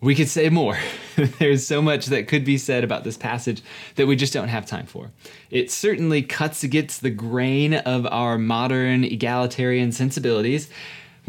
we 0.00 0.14
could 0.14 0.28
say 0.28 0.48
more. 0.48 0.78
There's 1.38 1.66
so 1.66 1.82
much 1.82 2.06
that 2.06 2.28
could 2.28 2.44
be 2.44 2.56
said 2.56 2.84
about 2.84 3.04
this 3.04 3.18
passage 3.18 3.62
that 3.96 4.06
we 4.06 4.16
just 4.16 4.32
don't 4.32 4.48
have 4.48 4.64
time 4.64 4.86
for. 4.86 5.10
It 5.50 5.70
certainly 5.70 6.22
cuts 6.22 6.64
against 6.64 7.02
the 7.02 7.10
grain 7.10 7.74
of 7.74 8.06
our 8.06 8.38
modern 8.38 9.04
egalitarian 9.04 9.92
sensibilities, 9.92 10.70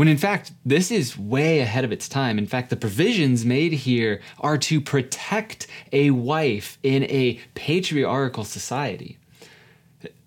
when 0.01 0.07
in 0.07 0.17
fact, 0.17 0.51
this 0.65 0.89
is 0.89 1.15
way 1.15 1.59
ahead 1.59 1.85
of 1.85 1.91
its 1.91 2.09
time. 2.09 2.39
In 2.39 2.47
fact, 2.47 2.71
the 2.71 2.75
provisions 2.75 3.45
made 3.45 3.71
here 3.71 4.19
are 4.39 4.57
to 4.57 4.81
protect 4.81 5.67
a 5.91 6.09
wife 6.09 6.79
in 6.81 7.03
a 7.03 7.39
patriarchal 7.53 8.43
society 8.43 9.19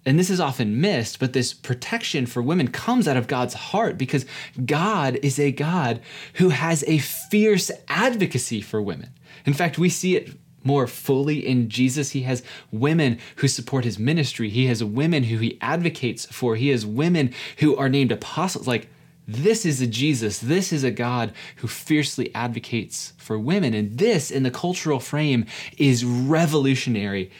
and 0.06 0.16
this 0.16 0.30
is 0.30 0.40
often 0.40 0.80
missed, 0.80 1.18
but 1.18 1.32
this 1.32 1.52
protection 1.52 2.26
for 2.26 2.42
women 2.42 2.68
comes 2.68 3.08
out 3.08 3.16
of 3.16 3.26
God's 3.26 3.54
heart 3.54 3.98
because 3.98 4.26
God 4.64 5.18
is 5.22 5.40
a 5.40 5.50
God 5.50 6.00
who 6.34 6.50
has 6.50 6.84
a 6.86 6.98
fierce 6.98 7.70
advocacy 7.88 8.60
for 8.60 8.80
women. 8.80 9.10
In 9.44 9.54
fact, 9.54 9.76
we 9.76 9.88
see 9.88 10.14
it 10.16 10.36
more 10.62 10.86
fully 10.86 11.46
in 11.46 11.68
Jesus. 11.68 12.10
He 12.10 12.22
has 12.22 12.42
women 12.70 13.18
who 13.36 13.48
support 13.48 13.84
his 13.84 13.98
ministry, 13.98 14.48
he 14.48 14.66
has 14.66 14.84
women 14.84 15.24
who 15.24 15.38
he 15.38 15.58
advocates 15.60 16.26
for, 16.26 16.56
he 16.56 16.68
has 16.68 16.86
women 16.86 17.32
who 17.58 17.76
are 17.76 17.88
named 17.88 18.12
apostles. 18.12 18.66
Like, 18.68 18.88
this 19.26 19.64
is 19.64 19.80
a 19.80 19.86
Jesus. 19.86 20.38
This 20.38 20.72
is 20.72 20.84
a 20.84 20.90
God 20.90 21.32
who 21.56 21.68
fiercely 21.68 22.34
advocates 22.34 23.14
for 23.16 23.38
women. 23.38 23.72
And 23.72 23.98
this, 23.98 24.30
in 24.30 24.42
the 24.42 24.50
cultural 24.50 25.00
frame, 25.00 25.46
is 25.78 26.04
revolutionary, 26.04 27.30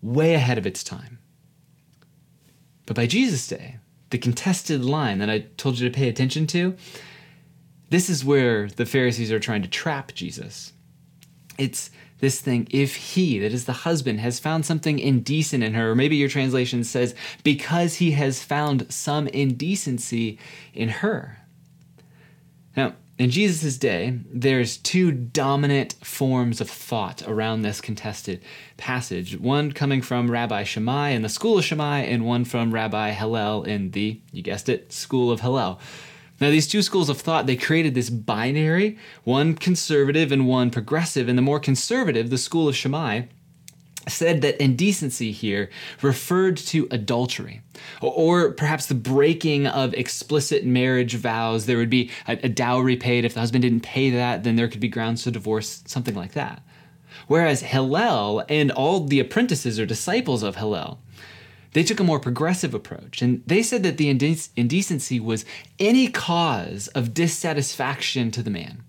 way 0.00 0.34
ahead 0.34 0.58
of 0.58 0.66
its 0.66 0.82
time. 0.82 1.18
But 2.86 2.96
by 2.96 3.06
Jesus' 3.06 3.46
day, 3.46 3.76
the 4.10 4.18
contested 4.18 4.82
line 4.82 5.18
that 5.18 5.28
I 5.28 5.40
told 5.58 5.78
you 5.78 5.88
to 5.88 5.94
pay 5.94 6.08
attention 6.08 6.46
to, 6.48 6.76
this 7.90 8.08
is 8.08 8.24
where 8.24 8.68
the 8.68 8.86
Pharisees 8.86 9.30
are 9.30 9.38
trying 9.38 9.62
to 9.62 9.68
trap 9.68 10.12
Jesus. 10.14 10.72
It's 11.58 11.90
this 12.20 12.40
thing 12.40 12.66
if 12.70 12.96
he, 12.96 13.38
that 13.38 13.52
is 13.52 13.64
the 13.64 13.72
husband, 13.72 14.20
has 14.20 14.38
found 14.38 14.66
something 14.66 14.98
indecent 14.98 15.62
in 15.62 15.74
her, 15.74 15.90
or 15.90 15.94
maybe 15.94 16.16
your 16.16 16.28
translation 16.28 16.84
says, 16.84 17.14
because 17.44 17.96
he 17.96 18.12
has 18.12 18.42
found 18.42 18.92
some 18.92 19.28
indecency 19.28 20.38
in 20.74 20.88
her. 20.88 21.38
Now, 22.76 22.94
in 23.18 23.30
Jesus' 23.30 23.76
day, 23.76 24.20
there's 24.32 24.76
two 24.76 25.10
dominant 25.10 25.94
forms 26.04 26.60
of 26.60 26.70
thought 26.70 27.20
around 27.26 27.62
this 27.62 27.80
contested 27.80 28.40
passage. 28.76 29.36
One 29.36 29.72
coming 29.72 30.02
from 30.02 30.30
Rabbi 30.30 30.62
Shammai 30.62 31.10
in 31.10 31.22
the 31.22 31.28
school 31.28 31.58
of 31.58 31.64
Shammai, 31.64 32.02
and 32.02 32.24
one 32.24 32.44
from 32.44 32.72
Rabbi 32.72 33.10
Hillel 33.10 33.64
in 33.64 33.90
the, 33.90 34.20
you 34.30 34.42
guessed 34.42 34.68
it, 34.68 34.92
school 34.92 35.32
of 35.32 35.40
Hillel. 35.40 35.80
Now, 36.40 36.50
these 36.50 36.68
two 36.68 36.82
schools 36.82 37.08
of 37.08 37.20
thought, 37.20 37.46
they 37.46 37.56
created 37.56 37.94
this 37.94 38.10
binary, 38.10 38.96
one 39.24 39.54
conservative 39.54 40.30
and 40.30 40.46
one 40.46 40.70
progressive. 40.70 41.28
And 41.28 41.36
the 41.36 41.42
more 41.42 41.58
conservative, 41.58 42.30
the 42.30 42.38
school 42.38 42.68
of 42.68 42.76
Shammai, 42.76 43.22
said 44.06 44.40
that 44.42 44.62
indecency 44.62 45.32
here 45.32 45.68
referred 46.02 46.56
to 46.56 46.88
adultery 46.90 47.60
or 48.00 48.52
perhaps 48.52 48.86
the 48.86 48.94
breaking 48.94 49.66
of 49.66 49.92
explicit 49.94 50.64
marriage 50.64 51.14
vows 51.14 51.66
there 51.66 51.76
would 51.76 51.90
be 51.90 52.10
a, 52.26 52.32
a, 52.44 52.48
dowry 52.48 52.96
paid 52.96 53.24
if 53.24 53.34
the 53.34 53.40
husband 53.40 53.62
didn't 53.62 53.82
pay 53.82 54.08
that 54.10 54.44
then 54.44 54.56
there 54.56 54.68
could 54.68 54.80
be 54.80 54.88
grounds 54.88 55.24
to 55.24 55.30
divorce 55.30 55.82
something 55.86 56.14
like 56.14 56.32
that 56.32 56.62
whereas 57.26 57.60
hillel 57.60 58.42
and 58.48 58.70
all 58.70 59.04
the 59.04 59.20
apprentices 59.20 59.78
or 59.78 59.84
disciples 59.84 60.42
of 60.42 60.56
hillel 60.56 61.00
they 61.72 61.82
took 61.82 62.00
a 62.00 62.04
more 62.04 62.18
progressive 62.20 62.74
approach. 62.74 63.22
And 63.22 63.42
they 63.46 63.62
said 63.62 63.82
that 63.82 63.98
the 63.98 64.12
indec- 64.12 64.48
indecency 64.56 65.20
was 65.20 65.44
any 65.78 66.08
cause 66.08 66.88
of 66.88 67.14
dissatisfaction 67.14 68.30
to 68.32 68.42
the 68.42 68.50
man. 68.50 68.82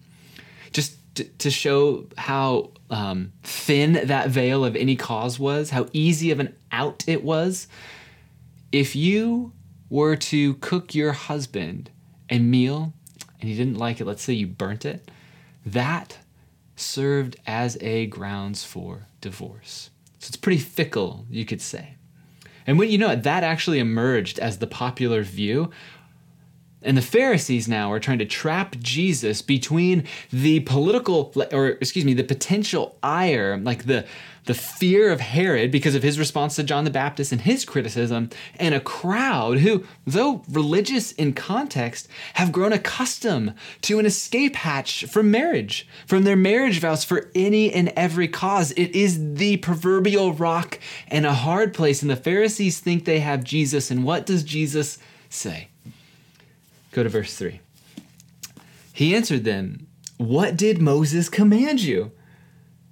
Just 0.72 0.98
to, 1.16 1.24
to 1.24 1.52
show 1.52 2.08
how 2.18 2.72
um, 2.90 3.34
thin 3.44 4.08
that 4.08 4.30
veil 4.30 4.64
of 4.64 4.76
any 4.76 4.96
cause 4.96 5.40
was, 5.40 5.72
how 5.72 5.88
easy 5.94 6.32
of 6.32 6.40
an 6.40 6.56
out 6.72 7.04
it 7.08 7.24
was. 7.24 7.68
If 8.72 8.96
you 8.96 9.54
were 9.90 10.16
to 10.16 10.54
cook 10.56 10.94
your 10.94 11.12
husband 11.12 11.90
a 12.30 12.40
meal 12.40 12.94
and 13.40 13.50
he 13.50 13.56
didn't 13.56 13.78
like 13.78 14.00
it, 14.00 14.06
let's 14.06 14.22
say 14.22 14.34
you 14.34 14.48
burnt 14.48 14.86
it, 14.86 15.10
that 15.66 16.20
served 16.76 17.36
as 17.46 17.78
a 17.82 18.06
grounds 18.06 18.64
for 18.64 19.08
divorce. 19.22 19.90
So 20.20 20.28
it's 20.30 20.38
pretty 20.38 20.60
fickle, 20.60 21.26
you 21.30 21.46
could 21.46 21.62
say. 21.62 21.96
And 22.70 22.78
when 22.78 22.92
you 22.92 23.00
know 23.00 23.10
it, 23.10 23.24
that 23.24 23.44
actually 23.44 23.80
emerged 23.80 24.38
as 24.38 24.60
the 24.60 24.68
popular 24.68 25.24
view. 25.24 25.72
And 26.84 26.96
the 26.96 27.02
Pharisees 27.02 27.68
now 27.68 27.92
are 27.92 28.00
trying 28.00 28.20
to 28.20 28.26
trap 28.26 28.76
Jesus 28.78 29.42
between 29.42 30.04
the 30.32 30.60
political, 30.60 31.34
or 31.52 31.70
excuse 31.70 32.06
me, 32.06 32.14
the 32.14 32.24
potential 32.24 32.96
ire, 33.02 33.58
like 33.58 33.88
the 33.88 34.06
the 34.50 34.56
fear 34.56 35.12
of 35.12 35.20
Herod 35.22 35.70
because 35.70 35.94
of 35.94 36.02
his 36.02 36.18
response 36.18 36.56
to 36.56 36.64
John 36.64 36.84
the 36.84 36.90
Baptist 36.90 37.32
and 37.32 37.42
his 37.42 37.64
criticism, 37.64 38.32
and 38.60 38.74
a 38.74 38.80
crowd 38.80 39.60
who, 39.60 39.86
though 40.08 40.44
religious 40.50 41.12
in 41.12 41.34
context, 41.34 42.08
have 42.34 42.52
grown 42.52 42.74
accustomed 42.74 43.54
to 43.84 44.00
an 44.00 44.08
escape 44.08 44.56
hatch 44.56 45.06
from 45.06 45.30
marriage, 45.30 45.88
from 46.08 46.24
their 46.24 46.36
marriage 46.36 46.80
vows 46.80 47.04
for 47.04 47.30
any 47.36 47.72
and 47.72 47.90
every 47.90 48.28
cause. 48.28 48.72
It 48.72 48.96
is 48.96 49.36
the 49.36 49.58
proverbial 49.58 50.34
rock 50.34 50.80
and 51.10 51.28
a 51.28 51.34
hard 51.36 51.72
place, 51.72 52.02
and 52.02 52.10
the 52.10 52.16
Pharisees 52.16 52.80
think 52.80 53.06
they 53.06 53.20
have 53.20 53.44
Jesus. 53.44 53.92
And 53.92 54.04
what 54.04 54.26
does 54.26 54.42
Jesus 54.42 54.98
say? 55.30 55.68
Go 56.92 57.04
to 57.04 57.10
verse 57.10 57.36
3. 57.36 57.60
He 58.94 59.16
answered 59.16 59.44
them, 59.44 59.86
What 60.18 60.58
did 60.58 60.82
Moses 60.82 61.30
command 61.30 61.82
you? 61.82 62.14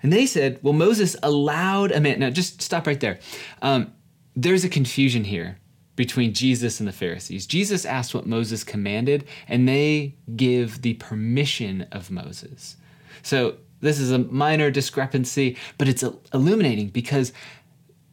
And 0.04 0.14
they 0.14 0.26
said, 0.26 0.60
Well, 0.62 0.74
Moses 0.74 1.16
allowed 1.24 1.92
a 1.92 2.00
man. 2.00 2.20
Now, 2.20 2.30
just 2.30 2.62
stop 2.62 2.88
right 2.88 3.00
there. 3.00 3.20
Um, 3.62 3.94
there's 4.36 4.64
a 4.64 4.70
confusion 4.70 5.24
here 5.24 5.58
between 5.96 6.34
Jesus 6.34 6.80
and 6.80 6.88
the 6.88 6.94
Pharisees. 6.94 7.48
Jesus 7.48 7.86
asked 7.86 8.14
what 8.14 8.28
Moses 8.28 8.64
commanded, 8.64 9.26
and 9.48 9.68
they 9.68 10.16
give 10.36 10.84
the 10.84 10.94
permission 10.96 11.88
of 11.92 12.12
Moses. 12.12 12.78
So, 13.24 13.58
this 13.82 14.00
is 14.00 14.12
a 14.12 14.20
minor 14.20 14.72
discrepancy, 14.72 15.58
but 15.78 15.88
it's 15.88 16.04
illuminating 16.34 16.90
because 16.90 17.34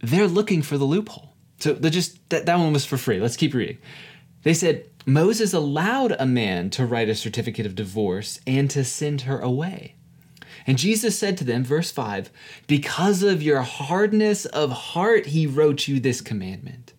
they're 0.00 0.28
looking 0.28 0.62
for 0.62 0.76
the 0.78 0.84
loophole. 0.84 1.34
So, 1.58 1.74
they 1.74 1.90
just 1.90 2.28
that, 2.30 2.46
that 2.46 2.58
one 2.58 2.72
was 2.72 2.86
for 2.86 2.96
free. 2.96 3.20
Let's 3.20 3.36
keep 3.36 3.54
reading. 3.54 3.78
They 4.42 4.54
said, 4.54 4.88
Moses 5.06 5.52
allowed 5.52 6.16
a 6.18 6.26
man 6.26 6.70
to 6.70 6.86
write 6.86 7.08
a 7.08 7.14
certificate 7.14 7.66
of 7.66 7.74
divorce 7.74 8.40
and 8.46 8.70
to 8.70 8.84
send 8.84 9.22
her 9.22 9.38
away. 9.38 9.96
And 10.66 10.78
Jesus 10.78 11.18
said 11.18 11.36
to 11.38 11.44
them, 11.44 11.64
verse 11.64 11.90
5, 11.90 12.30
Because 12.66 13.22
of 13.22 13.42
your 13.42 13.60
hardness 13.62 14.46
of 14.46 14.70
heart, 14.70 15.26
he 15.26 15.46
wrote 15.46 15.86
you 15.88 16.00
this 16.00 16.20
commandment. 16.20 16.92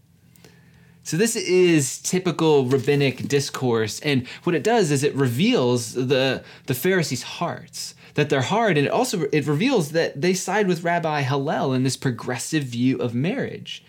So, 1.04 1.18
this 1.18 1.36
is 1.36 2.00
typical 2.00 2.66
rabbinic 2.66 3.28
discourse. 3.28 4.00
And 4.00 4.28
what 4.44 4.56
it 4.56 4.64
does 4.64 4.90
is 4.90 5.04
it 5.04 5.14
reveals 5.14 5.94
the, 5.94 6.44
the 6.66 6.74
Pharisees' 6.74 7.22
hearts, 7.22 7.94
that 8.16 8.30
they're 8.30 8.42
hard. 8.42 8.78
And 8.78 8.88
it 8.88 8.92
also 8.92 9.24
it 9.32 9.46
reveals 9.46 9.92
that 9.92 10.20
they 10.20 10.34
side 10.34 10.68
with 10.68 10.84
Rabbi 10.84 11.22
Hillel 11.22 11.74
in 11.74 11.84
this 11.84 11.96
progressive 11.96 12.64
view 12.64 12.98
of 12.98 13.14
marriage. 13.14 13.84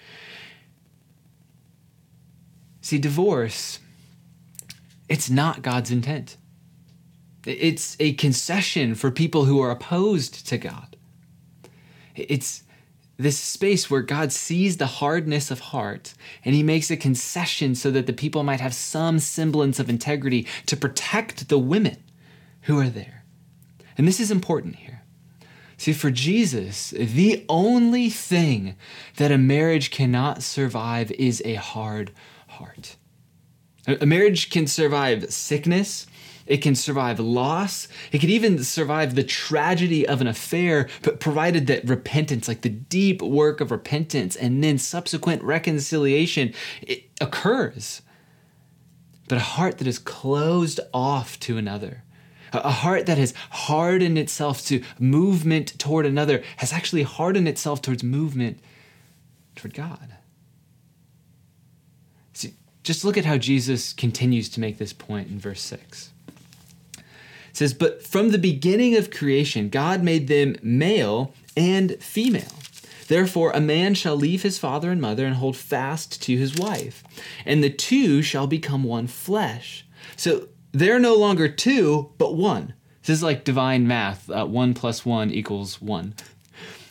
See, 2.82 2.98
divorce, 2.98 3.80
it's 5.08 5.30
not 5.30 5.62
God's 5.62 5.90
intent. 5.90 6.36
It's 7.46 7.96
a 8.00 8.14
concession 8.14 8.94
for 8.94 9.10
people 9.10 9.44
who 9.44 9.60
are 9.60 9.70
opposed 9.70 10.46
to 10.48 10.58
God. 10.58 10.96
It's 12.14 12.64
this 13.18 13.38
space 13.38 13.90
where 13.90 14.02
God 14.02 14.32
sees 14.32 14.76
the 14.76 14.86
hardness 14.86 15.50
of 15.50 15.60
heart 15.60 16.14
and 16.44 16.54
he 16.54 16.62
makes 16.62 16.90
a 16.90 16.96
concession 16.96 17.74
so 17.74 17.90
that 17.90 18.06
the 18.06 18.12
people 18.12 18.42
might 18.42 18.60
have 18.60 18.74
some 18.74 19.18
semblance 19.18 19.78
of 19.78 19.88
integrity 19.88 20.46
to 20.66 20.76
protect 20.76 21.48
the 21.48 21.58
women 21.58 22.02
who 22.62 22.78
are 22.78 22.88
there. 22.88 23.24
And 23.96 24.06
this 24.06 24.20
is 24.20 24.30
important 24.30 24.76
here. 24.76 25.02
See, 25.78 25.92
for 25.92 26.10
Jesus, 26.10 26.90
the 26.90 27.44
only 27.48 28.08
thing 28.08 28.76
that 29.16 29.32
a 29.32 29.38
marriage 29.38 29.90
cannot 29.90 30.42
survive 30.42 31.10
is 31.12 31.42
a 31.44 31.54
hard 31.54 32.12
heart. 32.48 32.96
A 33.86 34.06
marriage 34.06 34.50
can 34.50 34.66
survive 34.66 35.32
sickness, 35.32 36.06
it 36.46 36.58
can 36.58 36.74
survive 36.74 37.18
loss. 37.18 37.88
It 38.12 38.20
can 38.20 38.30
even 38.30 38.62
survive 38.62 39.14
the 39.14 39.24
tragedy 39.24 40.06
of 40.06 40.20
an 40.20 40.26
affair, 40.26 40.88
but 41.02 41.20
provided 41.20 41.66
that 41.66 41.84
repentance, 41.84 42.48
like 42.48 42.62
the 42.62 42.68
deep 42.68 43.20
work 43.20 43.60
of 43.60 43.70
repentance 43.70 44.36
and 44.36 44.62
then 44.62 44.78
subsequent 44.78 45.42
reconciliation, 45.42 46.54
it 46.82 47.10
occurs. 47.20 48.02
But 49.28 49.38
a 49.38 49.40
heart 49.40 49.78
that 49.78 49.88
is 49.88 49.98
closed 49.98 50.78
off 50.94 51.38
to 51.40 51.58
another, 51.58 52.04
a 52.52 52.70
heart 52.70 53.06
that 53.06 53.18
has 53.18 53.34
hardened 53.50 54.16
itself 54.16 54.64
to 54.66 54.82
movement 55.00 55.76
toward 55.80 56.06
another, 56.06 56.44
has 56.58 56.72
actually 56.72 57.02
hardened 57.02 57.48
itself 57.48 57.82
towards 57.82 58.04
movement 58.04 58.60
toward 59.56 59.74
God. 59.74 60.14
See, 62.34 62.54
just 62.84 63.04
look 63.04 63.18
at 63.18 63.24
how 63.24 63.36
Jesus 63.36 63.92
continues 63.92 64.48
to 64.50 64.60
make 64.60 64.78
this 64.78 64.92
point 64.92 65.28
in 65.28 65.40
verse 65.40 65.60
6 65.62 66.12
says, 67.56 67.74
But 67.74 68.02
from 68.02 68.30
the 68.30 68.38
beginning 68.38 68.96
of 68.96 69.10
creation, 69.10 69.68
God 69.68 70.02
made 70.02 70.28
them 70.28 70.56
male 70.62 71.32
and 71.56 72.02
female. 72.02 72.52
Therefore, 73.08 73.52
a 73.52 73.60
man 73.60 73.94
shall 73.94 74.16
leave 74.16 74.42
his 74.42 74.58
father 74.58 74.90
and 74.90 75.00
mother 75.00 75.24
and 75.26 75.36
hold 75.36 75.56
fast 75.56 76.20
to 76.22 76.36
his 76.36 76.56
wife, 76.56 77.04
and 77.44 77.62
the 77.62 77.70
two 77.70 78.20
shall 78.20 78.46
become 78.46 78.82
one 78.82 79.06
flesh. 79.06 79.86
So 80.16 80.48
they're 80.72 80.98
no 80.98 81.14
longer 81.14 81.48
two, 81.48 82.12
but 82.18 82.34
one. 82.34 82.74
This 83.02 83.18
is 83.18 83.22
like 83.22 83.44
divine 83.44 83.86
math 83.86 84.28
uh, 84.28 84.46
one 84.46 84.74
plus 84.74 85.06
one 85.06 85.30
equals 85.30 85.80
one. 85.80 86.14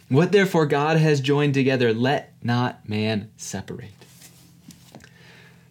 What 0.07 0.31
therefore 0.31 0.65
God 0.65 0.97
has 0.97 1.19
joined 1.19 1.53
together, 1.53 1.93
let 1.93 2.33
not 2.41 2.87
man 2.87 3.31
separate. 3.35 3.94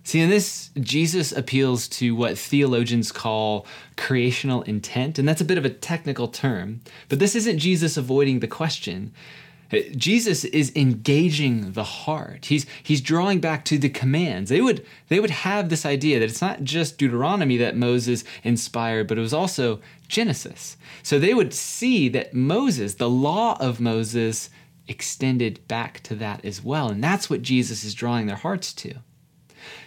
See, 0.06 0.20
in 0.20 0.28
this, 0.28 0.70
Jesus 0.78 1.32
appeals 1.32 1.88
to 1.88 2.14
what 2.14 2.36
theologians 2.36 3.10
call 3.10 3.66
creational 3.96 4.60
intent, 4.62 5.18
and 5.18 5.26
that's 5.26 5.40
a 5.40 5.46
bit 5.46 5.56
of 5.56 5.64
a 5.64 5.70
technical 5.70 6.28
term, 6.28 6.82
but 7.08 7.18
this 7.18 7.34
isn't 7.34 7.58
Jesus 7.58 7.96
avoiding 7.96 8.40
the 8.40 8.46
question. 8.46 9.14
Uh, 9.72 9.78
Jesus 9.96 10.44
is 10.44 10.70
engaging 10.76 11.72
the 11.72 11.84
heart. 11.84 12.44
He's 12.44 12.66
he's 12.82 13.00
drawing 13.00 13.40
back 13.40 13.64
to 13.64 13.78
the 13.78 13.88
commands. 13.88 14.50
They 14.50 14.60
would 14.60 14.84
they 15.08 15.20
would 15.20 15.30
have 15.30 15.70
this 15.70 15.86
idea 15.86 16.18
that 16.18 16.28
it's 16.28 16.42
not 16.42 16.62
just 16.62 16.98
Deuteronomy 16.98 17.56
that 17.56 17.74
Moses 17.74 18.24
inspired, 18.42 19.08
but 19.08 19.16
it 19.16 19.22
was 19.22 19.32
also 19.32 19.80
Genesis. 20.06 20.76
So 21.02 21.18
they 21.18 21.32
would 21.32 21.54
see 21.54 22.10
that 22.10 22.34
Moses, 22.34 22.96
the 22.96 23.08
law 23.08 23.56
of 23.58 23.80
Moses, 23.80 24.50
extended 24.86 25.66
back 25.66 26.00
to 26.02 26.14
that 26.16 26.44
as 26.44 26.62
well, 26.62 26.90
and 26.90 27.02
that's 27.02 27.30
what 27.30 27.40
Jesus 27.40 27.84
is 27.84 27.94
drawing 27.94 28.26
their 28.26 28.36
hearts 28.36 28.74
to. 28.74 28.96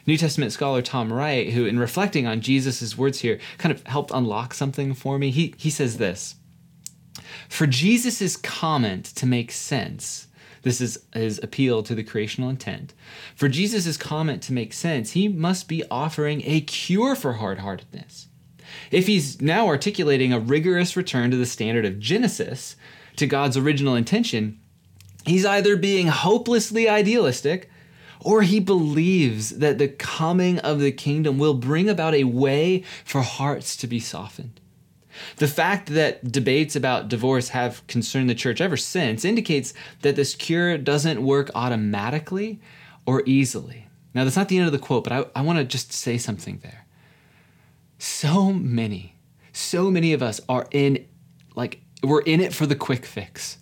New 0.06 0.18
Testament 0.18 0.52
scholar 0.52 0.82
Tom 0.82 1.12
Wright, 1.12 1.52
who, 1.52 1.66
in 1.66 1.80
reflecting 1.80 2.26
on 2.26 2.42
Jesus' 2.42 2.98
words 2.98 3.20
here, 3.20 3.40
kind 3.58 3.74
of 3.74 3.86
helped 3.88 4.12
unlock 4.14 4.54
something 4.54 4.94
for 4.94 5.18
me. 5.18 5.32
He, 5.32 5.54
he 5.58 5.70
says 5.70 5.98
this 5.98 6.36
For 7.50 7.68
Jesus' 7.68 8.38
comment 8.38 9.06
to 9.16 9.26
make 9.26 9.52
sense, 9.52 10.28
this 10.62 10.82
is 10.82 11.00
his 11.14 11.40
appeal 11.44 11.84
to 11.84 11.96
the 11.96 12.04
creational 12.04 12.50
intent. 12.50 12.94
For 13.36 13.48
Jesus' 13.48 13.98
comment 13.98 14.42
to 14.44 14.54
make 14.54 14.74
sense, 14.74 15.12
he 15.12 15.28
must 15.28 15.68
be 15.68 15.84
offering 15.90 16.42
a 16.46 16.62
cure 16.62 17.16
for 17.16 17.34
hard 17.34 17.60
heartedness. 17.60 18.28
If 18.92 19.08
he's 19.08 19.42
now 19.42 19.68
articulating 19.68 20.34
a 20.34 20.40
rigorous 20.40 20.96
return 20.96 21.32
to 21.32 21.38
the 21.38 21.46
standard 21.46 21.86
of 21.86 22.00
Genesis, 22.00 22.76
to 23.18 23.28
God's 23.28 23.58
original 23.58 23.96
intention, 23.96 24.60
he's 25.26 25.46
either 25.46 25.76
being 25.76 26.08
hopelessly 26.08 26.88
idealistic 26.88 27.70
or 28.22 28.42
he 28.42 28.60
believes 28.60 29.58
that 29.58 29.78
the 29.78 29.88
coming 29.88 30.60
of 30.60 30.80
the 30.80 30.92
kingdom 30.92 31.38
will 31.38 31.54
bring 31.54 31.90
about 31.90 32.14
a 32.14 32.24
way 32.26 32.84
for 33.06 33.22
hearts 33.22 33.76
to 33.78 33.88
be 33.88 34.00
softened. 34.00 34.60
The 35.38 35.48
fact 35.48 35.90
that 35.90 36.32
debates 36.32 36.76
about 36.76 37.10
divorce 37.10 37.50
have 37.50 37.86
concerned 37.88 38.30
the 38.30 38.36
church 38.36 38.62
ever 38.62 38.78
since 38.78 39.26
indicates 39.26 39.74
that 40.02 40.16
this 40.16 40.36
cure 40.36 40.78
doesn't 40.78 41.24
work 41.24 41.50
automatically 41.56 42.60
or 43.06 43.24
easily. 43.26 43.88
Now, 44.14 44.24
that's 44.24 44.36
not 44.36 44.48
the 44.48 44.58
end 44.58 44.68
of 44.68 44.72
the 44.74 44.80
quote, 44.80 45.04
but 45.04 45.14
I, 45.14 45.26
I 45.36 45.42
want 45.42 45.60
to 45.60 45.66
just 45.66 45.92
say 45.92 46.18
something 46.18 46.60
there. 46.62 46.86
So 48.00 48.54
many, 48.54 49.16
so 49.54 49.90
many 49.90 50.14
of 50.14 50.22
us 50.22 50.40
are 50.48 50.68
in, 50.72 51.08
like, 51.56 51.82
we're 52.04 52.22
in 52.22 52.42
it 52.42 52.54
for 52.54 52.66
the 52.66 52.76
quick 52.76 53.06
fix. 53.06 53.58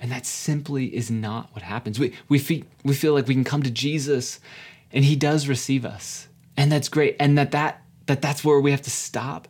And 0.00 0.10
that 0.10 0.24
simply 0.24 0.94
is 0.94 1.10
not 1.10 1.50
what 1.52 1.62
happens. 1.62 1.98
We, 1.98 2.14
we, 2.28 2.38
feel, 2.38 2.64
we 2.84 2.94
feel 2.94 3.12
like 3.12 3.28
we 3.28 3.34
can 3.34 3.44
come 3.44 3.62
to 3.62 3.70
Jesus 3.70 4.40
and 4.92 5.04
he 5.04 5.14
does 5.14 5.46
receive 5.46 5.84
us. 5.84 6.28
And 6.56 6.72
that's 6.72 6.88
great. 6.88 7.16
And 7.20 7.36
that, 7.36 7.50
that, 7.50 7.82
that 8.06 8.22
that's 8.22 8.42
where 8.42 8.60
we 8.60 8.70
have 8.70 8.82
to 8.82 8.90
stop. 8.90 9.46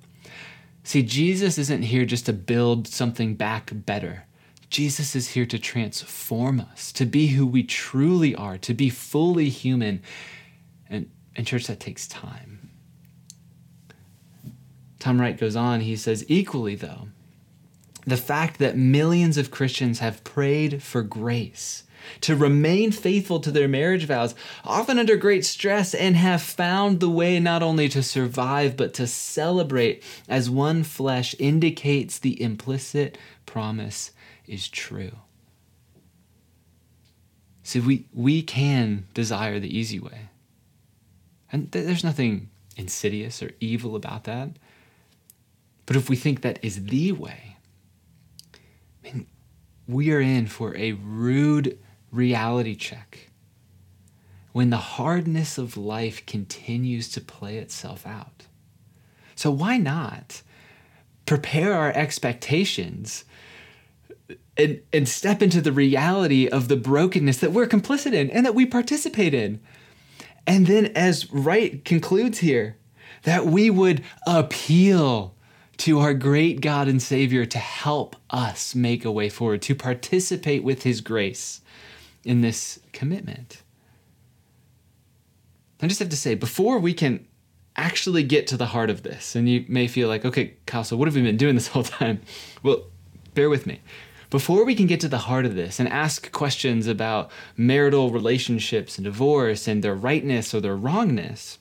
See, 0.83 1.03
Jesus 1.03 1.57
isn't 1.57 1.83
here 1.83 2.05
just 2.05 2.27
to 2.27 2.33
build 2.33 2.89
something 2.89 3.37
back 3.37 3.71
better. 3.73 4.25
Jesus 4.71 5.17
is 5.17 5.31
here 5.31 5.47
to 5.47 5.59
transform 5.59 6.61
us, 6.61 6.93
to 6.93 7.05
be 7.05 7.29
who 7.29 7.47
we 7.47 7.63
truly 7.63 8.35
are, 8.35 8.59
to 8.59 8.75
be 8.75 8.91
fully 8.91 9.49
human. 9.49 10.03
And, 10.89 11.11
and 11.37 11.47
church, 11.47 11.67
that 11.67 11.81
takes 11.81 12.07
time. 12.07 12.71
Tom 14.99 15.21
Wright 15.21 15.39
goes 15.39 15.57
on, 15.57 15.81
he 15.81 15.97
says, 15.97 16.25
equally 16.29 16.75
though, 16.75 17.09
the 18.07 18.17
fact 18.17 18.59
that 18.59 18.77
millions 18.77 19.37
of 19.37 19.51
Christians 19.51 19.99
have 19.99 20.25
prayed 20.25 20.83
for 20.83 21.03
grace 21.03 21.85
to 22.23 22.37
remain 22.37 22.93
faithful 22.93 23.41
to 23.41 23.51
their 23.51 23.69
marriage 23.69 24.07
vows, 24.07 24.35
often 24.65 24.99
under 24.99 25.17
great 25.17 25.45
stress, 25.45 25.95
and 25.95 26.17
have 26.17 26.43
found 26.43 27.01
the 27.01 27.11
way 27.11 27.39
not 27.39 27.63
only 27.63 27.89
to 27.89 28.03
survive 28.03 28.77
but 28.77 28.95
to 28.95 29.07
celebrate 29.07 30.03
as 30.29 30.51
one 30.51 30.83
flesh 30.83 31.35
indicates 31.39 32.19
the 32.19 32.41
implicit 32.43 33.19
promise 33.47 34.13
is 34.47 34.69
true. 34.69 35.13
See, 37.63 37.81
we, 37.81 38.07
we 38.13 38.43
can 38.43 39.07
desire 39.15 39.61
the 39.61 39.77
easy 39.77 40.01
way. 40.01 40.29
And 41.53 41.71
th- 41.71 41.85
there's 41.87 42.05
nothing 42.05 42.49
insidious 42.77 43.43
or 43.43 43.53
evil 43.61 43.95
about 43.95 44.25
that. 44.25 44.51
But 45.87 45.97
if 45.97 46.09
we 46.09 46.17
think 46.17 46.41
that 46.41 46.59
is 46.63 46.87
the 46.87 47.13
way, 47.13 47.50
we 49.87 50.13
are 50.13 50.21
in 50.21 50.47
for 50.47 50.77
a 50.77 50.93
rude 50.93 51.79
reality 52.11 52.75
check 52.75 53.31
when 54.53 54.71
the 54.71 54.77
hardness 54.77 55.59
of 55.59 55.77
life 55.77 56.25
continues 56.27 57.09
to 57.11 57.21
play 57.21 57.59
itself 57.59 58.07
out. 58.07 58.47
So, 59.35 59.51
why 59.51 59.79
not 59.79 60.43
prepare 61.25 61.75
our 61.75 61.93
expectations 61.93 63.25
and, 64.57 64.81
and 64.93 65.09
step 65.09 65.43
into 65.43 65.61
the 65.61 65.73
reality 65.73 66.49
of 66.49 66.69
the 66.69 66.77
brokenness 66.77 67.39
that 67.39 67.53
we're 67.53 67.67
complicit 67.67 68.13
in 68.13 68.31
and 68.31 68.45
that 68.45 68.55
we 68.55 68.67
participate 68.67 69.33
in. 69.33 69.61
And 70.47 70.67
then, 70.67 70.87
as 70.97 71.31
Wright 71.33 71.85
concludes 71.85 72.39
here, 72.39 72.77
that 73.23 73.47
we 73.47 73.71
would 73.71 74.03
appeal 74.27 75.35
to 75.81 75.99
our 76.01 76.12
great 76.12 76.61
God 76.61 76.88
and 76.88 77.01
Savior 77.01 77.47
to 77.47 77.59
help 77.59 78.14
us 78.29 78.75
make 78.75 79.07
a 79.07 79.11
way 79.11 79.31
forward, 79.31 79.62
to 79.62 79.75
participate 79.75 80.62
with 80.62 80.83
His 80.83 81.01
grace 81.01 81.62
in 82.23 82.43
this 82.43 82.81
commitment. 82.93 83.62
I 85.81 85.87
just 85.87 86.01
have 86.01 86.11
to 86.11 86.16
say, 86.19 86.35
before 86.35 86.79
we 86.79 86.93
can 86.93 87.27
actually 87.77 88.23
get 88.23 88.47
to 88.49 88.59
the 88.59 88.66
heart 88.66 88.90
of 88.90 89.05
this, 89.05 89.35
and 89.35 89.49
you 89.49 89.64
may 89.69 89.87
feel 89.87 90.07
like, 90.09 90.27
okay, 90.27 90.55
Kyle, 90.66 90.85
so 90.85 90.99
what 90.99 91.09
have 91.09 91.14
we 91.14 91.23
been 91.23 91.38
doing 91.38 91.55
this 91.55 91.69
whole 91.69 91.83
time? 91.99 92.21
Well, 92.62 92.85
bear 93.33 93.49
with 93.49 93.66
me. 93.66 93.81
Before 94.29 94.66
we 94.66 94.75
can 94.75 94.87
get 94.87 95.01
to 95.01 95.09
the 95.09 95.16
heart 95.16 95.47
of 95.47 95.55
this 95.55 95.81
and 95.81 95.88
ask 95.88 96.31
questions 96.31 96.87
about 96.88 97.31
marital 97.57 98.11
relationships 98.11 98.99
and 98.99 99.05
divorce 99.07 99.66
and 99.66 99.83
their 99.83 99.95
rightness 99.95 100.55
or 100.55 100.61
their 100.61 100.77
wrongness, 100.77 101.59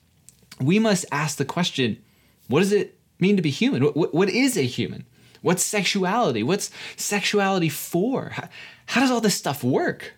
we 0.60 0.78
must 0.78 1.06
ask 1.10 1.38
the 1.38 1.46
question 1.46 2.04
what 2.50 2.60
does 2.60 2.74
it 2.74 2.99
mean 3.20 3.36
to 3.36 3.42
be 3.42 3.50
human? 3.50 3.84
what, 3.84 4.14
what 4.14 4.30
is 4.30 4.58
a 4.58 4.64
human? 4.64 5.06
What's 5.42 5.64
sexuality? 5.64 6.44
What's 6.44 6.70
sexuality 6.98 7.70
for? 7.70 8.30
How, 8.30 8.50
how 8.88 9.02
does 9.02 9.12
all 9.12 9.22
this 9.22 9.36
stuff 9.36 9.64
work? 9.64 10.14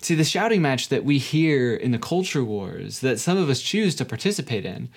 See, 0.00 0.14
the 0.14 0.24
shouting 0.24 0.62
match 0.62 0.88
that 0.88 1.04
we 1.04 1.18
hear 1.18 1.74
in 1.74 1.90
the 1.90 1.98
culture 1.98 2.44
wars 2.44 3.00
that 3.00 3.18
some 3.18 3.36
of 3.36 3.48
us 3.48 3.60
choose 3.60 3.94
to 3.96 4.04
participate 4.04 4.64
in 4.64 4.90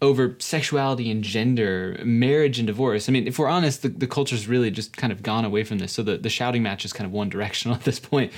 over 0.00 0.34
sexuality 0.40 1.10
and 1.10 1.22
gender, 1.22 1.96
marriage 2.04 2.58
and 2.58 2.66
divorce. 2.66 3.08
I 3.08 3.12
mean, 3.12 3.28
if 3.28 3.38
we're 3.38 3.46
honest, 3.46 3.82
the, 3.82 3.88
the 3.88 4.08
culture's 4.08 4.48
really 4.48 4.70
just 4.72 4.96
kind 4.96 5.12
of 5.12 5.22
gone 5.22 5.44
away 5.44 5.62
from 5.62 5.78
this. 5.78 5.92
So 5.92 6.02
the, 6.02 6.18
the 6.18 6.28
shouting 6.28 6.62
match 6.62 6.84
is 6.84 6.92
kind 6.92 7.06
of 7.06 7.12
one 7.12 7.28
directional 7.28 7.76
at 7.78 7.84
this 7.84 8.00
point. 8.00 8.32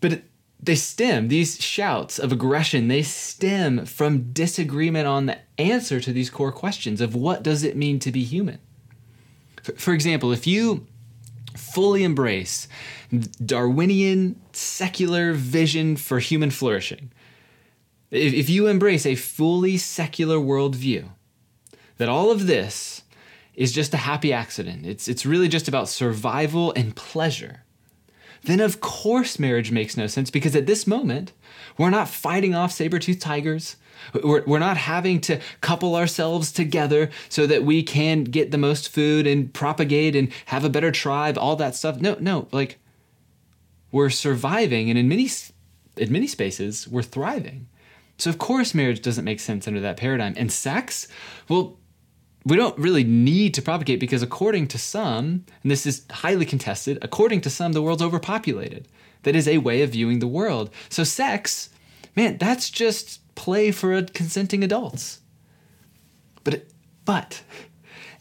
But 0.00 0.14
it, 0.14 0.27
they 0.60 0.74
stem, 0.74 1.28
these 1.28 1.60
shouts 1.62 2.18
of 2.18 2.32
aggression, 2.32 2.88
they 2.88 3.02
stem 3.02 3.86
from 3.86 4.32
disagreement 4.32 5.06
on 5.06 5.26
the 5.26 5.38
answer 5.56 6.00
to 6.00 6.12
these 6.12 6.30
core 6.30 6.52
questions 6.52 7.00
of 7.00 7.14
what 7.14 7.42
does 7.42 7.62
it 7.62 7.76
mean 7.76 7.98
to 8.00 8.10
be 8.10 8.24
human? 8.24 8.58
For, 9.76 9.92
example, 9.92 10.32
if 10.32 10.46
you 10.46 10.86
fully 11.56 12.02
embrace 12.02 12.68
Darwinian 13.44 14.40
secular 14.52 15.32
vision 15.32 15.96
for 15.96 16.18
human 16.18 16.50
flourishing, 16.50 17.12
if, 18.10 18.32
if 18.32 18.50
you 18.50 18.66
embrace 18.66 19.06
a 19.06 19.14
fully 19.14 19.76
secular 19.76 20.38
worldview, 20.38 21.08
that 21.98 22.08
all 22.08 22.30
of 22.30 22.46
this 22.46 23.02
is 23.54 23.72
just 23.72 23.94
a 23.94 23.98
happy 23.98 24.32
accident, 24.32 24.86
it's, 24.86 25.08
it's 25.08 25.26
really 25.26 25.48
just 25.48 25.68
about 25.68 25.88
survival 25.88 26.72
and 26.74 26.96
pleasure, 26.96 27.64
then 28.44 28.60
of 28.60 28.80
course 28.80 29.38
marriage 29.38 29.70
makes 29.70 29.96
no 29.96 30.06
sense 30.06 30.30
because 30.30 30.54
at 30.54 30.66
this 30.66 30.86
moment, 30.86 31.32
we're 31.76 31.90
not 31.90 32.08
fighting 32.08 32.54
off 32.54 32.72
saber 32.72 32.98
toothed 32.98 33.20
tigers. 33.20 33.76
We're, 34.22 34.44
we're 34.44 34.58
not 34.58 34.76
having 34.76 35.20
to 35.22 35.40
couple 35.60 35.96
ourselves 35.96 36.52
together 36.52 37.10
so 37.28 37.46
that 37.46 37.64
we 37.64 37.82
can 37.82 38.24
get 38.24 38.50
the 38.50 38.58
most 38.58 38.88
food 38.88 39.26
and 39.26 39.52
propagate 39.52 40.14
and 40.14 40.30
have 40.46 40.64
a 40.64 40.70
better 40.70 40.92
tribe, 40.92 41.36
all 41.36 41.56
that 41.56 41.74
stuff. 41.74 42.00
No, 42.00 42.16
no, 42.20 42.48
like 42.52 42.78
we're 43.90 44.10
surviving 44.10 44.88
and 44.88 44.98
in 44.98 45.08
many 45.08 45.28
in 45.96 46.12
many 46.12 46.26
spaces 46.26 46.86
we're 46.88 47.02
thriving. 47.02 47.66
So, 48.18 48.30
of 48.30 48.38
course, 48.38 48.74
marriage 48.74 49.00
doesn't 49.00 49.24
make 49.24 49.38
sense 49.38 49.68
under 49.68 49.80
that 49.80 49.96
paradigm. 49.96 50.34
And 50.36 50.50
sex, 50.50 51.06
well, 51.48 51.78
we 52.44 52.56
don't 52.56 52.78
really 52.78 53.04
need 53.04 53.54
to 53.54 53.62
propagate 53.62 54.00
because, 54.00 54.22
according 54.22 54.68
to 54.68 54.78
some, 54.78 55.44
and 55.62 55.70
this 55.70 55.86
is 55.86 56.04
highly 56.10 56.46
contested, 56.46 56.98
according 57.02 57.40
to 57.42 57.50
some, 57.50 57.72
the 57.72 57.82
world's 57.82 58.02
overpopulated. 58.02 58.88
That 59.24 59.36
is 59.36 59.48
a 59.48 59.58
way 59.58 59.82
of 59.82 59.90
viewing 59.90 60.20
the 60.20 60.28
world. 60.28 60.70
So, 60.88 61.04
sex, 61.04 61.70
man, 62.16 62.38
that's 62.38 62.70
just 62.70 63.20
play 63.34 63.70
for 63.70 64.02
consenting 64.02 64.62
adults. 64.62 65.20
But, 66.44 66.66
but, 67.04 67.42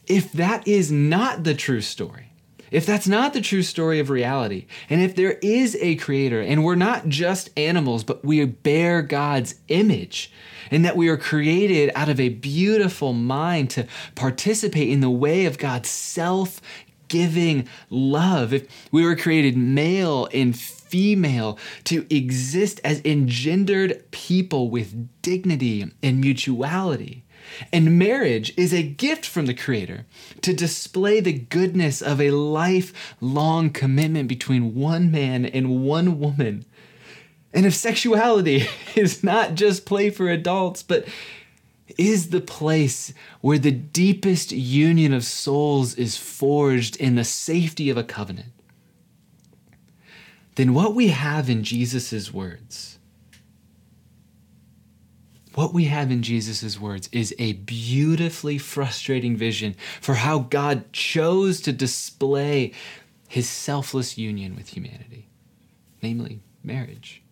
if 0.07 0.31
that 0.33 0.67
is 0.67 0.91
not 0.91 1.43
the 1.43 1.53
true 1.53 1.81
story, 1.81 2.26
if 2.71 2.85
that's 2.85 3.07
not 3.07 3.33
the 3.33 3.41
true 3.41 3.63
story 3.63 3.99
of 3.99 4.09
reality, 4.09 4.65
and 4.89 5.01
if 5.01 5.15
there 5.15 5.33
is 5.41 5.77
a 5.79 5.95
creator, 5.95 6.41
and 6.41 6.63
we're 6.63 6.75
not 6.75 7.07
just 7.07 7.49
animals, 7.57 8.03
but 8.03 8.23
we 8.23 8.43
bear 8.45 9.01
God's 9.01 9.55
image, 9.67 10.31
and 10.71 10.83
that 10.83 10.97
we 10.97 11.07
are 11.07 11.17
created 11.17 11.91
out 11.95 12.09
of 12.09 12.19
a 12.19 12.29
beautiful 12.29 13.13
mind 13.13 13.69
to 13.71 13.87
participate 14.15 14.89
in 14.89 14.99
the 14.99 15.09
way 15.09 15.45
of 15.45 15.57
God's 15.57 15.89
self 15.89 16.61
giving 17.07 17.67
love, 17.89 18.53
if 18.53 18.67
we 18.91 19.03
were 19.03 19.15
created 19.15 19.57
male 19.57 20.27
and 20.33 20.57
female 20.57 21.57
to 21.85 22.05
exist 22.13 22.79
as 22.83 23.01
engendered 23.05 24.09
people 24.11 24.69
with 24.69 25.21
dignity 25.21 25.85
and 26.03 26.21
mutuality 26.21 27.23
and 27.71 27.97
marriage 27.97 28.53
is 28.57 28.73
a 28.73 28.83
gift 28.83 29.25
from 29.25 29.45
the 29.45 29.53
Creator 29.53 30.05
to 30.41 30.53
display 30.53 31.19
the 31.19 31.33
goodness 31.33 32.01
of 32.01 32.21
a 32.21 32.31
lifelong 32.31 33.69
commitment 33.69 34.27
between 34.27 34.75
one 34.75 35.11
man 35.11 35.45
and 35.45 35.83
one 35.83 36.19
woman. 36.19 36.65
And 37.53 37.65
if 37.65 37.73
sexuality 37.73 38.67
is 38.95 39.23
not 39.23 39.55
just 39.55 39.85
play 39.85 40.09
for 40.09 40.29
adults, 40.29 40.83
but 40.83 41.07
is 41.97 42.29
the 42.29 42.41
place 42.41 43.13
where 43.41 43.57
the 43.57 43.71
deepest 43.71 44.51
union 44.51 45.13
of 45.13 45.23
souls 45.23 45.95
is 45.95 46.17
forged 46.17 46.95
in 46.97 47.15
the 47.15 47.23
safety 47.23 47.89
of 47.89 47.97
a 47.97 48.03
covenant, 48.03 48.51
then 50.55 50.73
what 50.73 50.93
we 50.93 51.09
have 51.09 51.49
in 51.49 51.63
Jesus' 51.63 52.33
words 52.33 52.96
what 55.57 55.73
we 55.73 55.85
have 55.85 56.11
in 56.11 56.21
Jesus' 56.21 56.79
words 56.79 57.09
is 57.11 57.33
a 57.39 57.53
beautifully 57.53 58.59
frustrating 58.59 59.35
vision 59.35 59.75
for 59.99 60.13
how 60.13 60.37
God 60.37 60.93
chose 60.93 61.61
to 61.61 61.71
display 61.71 62.73
his 63.27 63.49
selfless 63.49 64.19
union 64.19 64.55
with 64.55 64.69
humanity, 64.69 65.27
namely 66.03 66.41
marriage. 66.63 67.23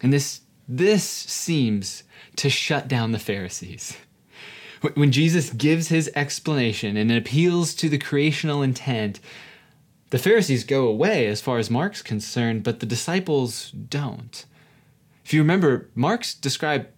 And 0.00 0.14
this, 0.14 0.40
this 0.66 1.04
seems 1.04 2.04
to 2.36 2.48
shut 2.48 2.88
down 2.88 3.12
the 3.12 3.18
Pharisees. 3.18 3.94
When 4.94 5.12
Jesus 5.12 5.50
gives 5.50 5.88
his 5.88 6.10
explanation 6.14 6.96
and 6.96 7.12
appeals 7.12 7.74
to 7.74 7.90
the 7.90 7.98
creational 7.98 8.62
intent, 8.62 9.20
the 10.08 10.16
Pharisees 10.16 10.64
go 10.64 10.86
away 10.86 11.26
as 11.26 11.42
far 11.42 11.58
as 11.58 11.70
Mark's 11.70 12.00
concerned, 12.00 12.62
but 12.62 12.80
the 12.80 12.86
disciples 12.86 13.72
don't. 13.72 14.46
You 15.32 15.40
remember, 15.40 15.88
Mark's 15.94 16.34
described 16.34 16.88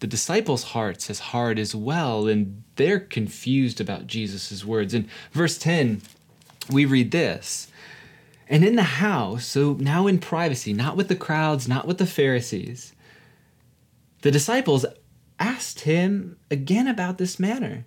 the 0.00 0.06
disciples' 0.06 0.64
hearts 0.64 1.10
as 1.10 1.20
hard 1.20 1.58
as 1.58 1.74
well, 1.74 2.26
and 2.26 2.62
they're 2.76 3.00
confused 3.00 3.80
about 3.80 4.06
Jesus' 4.06 4.64
words. 4.64 4.94
In 4.94 5.08
verse 5.32 5.58
10, 5.58 6.02
we 6.70 6.84
read 6.84 7.10
this. 7.10 7.68
And 8.48 8.64
in 8.64 8.76
the 8.76 8.82
house, 8.82 9.46
so 9.46 9.74
now 9.78 10.06
in 10.06 10.18
privacy, 10.18 10.72
not 10.72 10.96
with 10.96 11.08
the 11.08 11.16
crowds, 11.16 11.68
not 11.68 11.86
with 11.86 11.98
the 11.98 12.06
Pharisees, 12.06 12.94
the 14.22 14.30
disciples 14.30 14.84
asked 15.38 15.80
him 15.80 16.36
again 16.50 16.88
about 16.88 17.18
this 17.18 17.38
matter. 17.38 17.84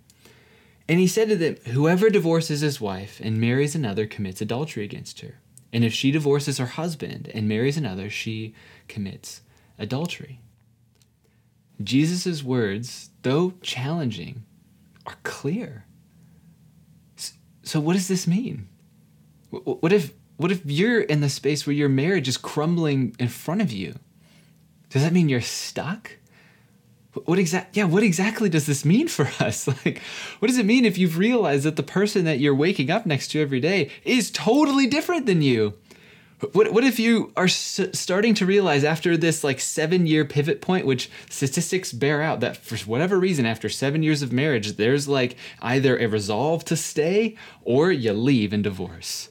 And 0.87 0.99
he 0.99 1.07
said 1.07 1.29
to 1.29 1.35
them, 1.35 1.55
Whoever 1.67 2.09
divorces 2.09 2.61
his 2.61 2.79
wife 2.79 3.19
and 3.23 3.39
marries 3.39 3.75
another 3.75 4.05
commits 4.05 4.41
adultery 4.41 4.83
against 4.83 5.21
her. 5.21 5.39
And 5.71 5.83
if 5.83 5.93
she 5.93 6.11
divorces 6.11 6.59
her 6.59 6.65
husband 6.65 7.29
and 7.33 7.47
marries 7.47 7.77
another, 7.77 8.09
she 8.09 8.53
commits 8.87 9.41
adultery. 9.77 10.39
Jesus' 11.81 12.43
words, 12.43 13.09
though 13.23 13.53
challenging, 13.61 14.43
are 15.05 15.17
clear. 15.23 15.85
So, 17.63 17.79
what 17.79 17.93
does 17.93 18.07
this 18.07 18.27
mean? 18.27 18.67
What 19.49 19.93
if, 19.93 20.13
what 20.37 20.51
if 20.51 20.61
you're 20.65 21.01
in 21.01 21.21
the 21.21 21.29
space 21.29 21.65
where 21.65 21.75
your 21.75 21.89
marriage 21.89 22.27
is 22.27 22.37
crumbling 22.37 23.15
in 23.19 23.27
front 23.27 23.61
of 23.61 23.71
you? 23.71 23.95
Does 24.89 25.01
that 25.03 25.13
mean 25.13 25.29
you're 25.29 25.41
stuck? 25.41 26.11
What 27.25 27.37
exact? 27.37 27.77
Yeah, 27.77 27.85
what 27.85 28.03
exactly 28.03 28.49
does 28.49 28.65
this 28.65 28.83
mean 28.83 29.07
for 29.07 29.23
us? 29.39 29.67
Like, 29.67 30.01
what 30.39 30.47
does 30.47 30.57
it 30.57 30.65
mean 30.65 30.85
if 30.85 30.97
you've 30.97 31.17
realized 31.17 31.63
that 31.63 31.75
the 31.75 31.83
person 31.83 32.25
that 32.25 32.39
you're 32.39 32.55
waking 32.55 32.89
up 32.89 33.05
next 33.05 33.29
to 33.29 33.41
every 33.41 33.59
day 33.59 33.91
is 34.03 34.31
totally 34.31 34.87
different 34.87 35.25
than 35.25 35.41
you? 35.41 35.75
What, 36.51 36.73
what 36.73 36.83
if 36.83 36.99
you 36.99 37.31
are 37.37 37.45
s- 37.45 37.79
starting 37.93 38.33
to 38.35 38.45
realize 38.45 38.83
after 38.83 39.15
this 39.15 39.43
like 39.43 39.59
seven 39.59 40.05
year 40.05 40.25
pivot 40.25 40.61
point, 40.61 40.85
which 40.85 41.09
statistics 41.29 41.93
bear 41.93 42.21
out 42.21 42.41
that 42.41 42.57
for 42.57 42.77
whatever 42.79 43.19
reason, 43.19 43.45
after 43.45 43.69
seven 43.69 44.03
years 44.03 44.21
of 44.21 44.33
marriage, 44.33 44.75
there's 44.77 45.07
like 45.07 45.37
either 45.61 45.97
a 45.97 46.07
resolve 46.07 46.65
to 46.65 46.75
stay 46.75 47.35
or 47.63 47.91
you 47.91 48.13
leave 48.13 48.51
and 48.51 48.63
divorce? 48.63 49.29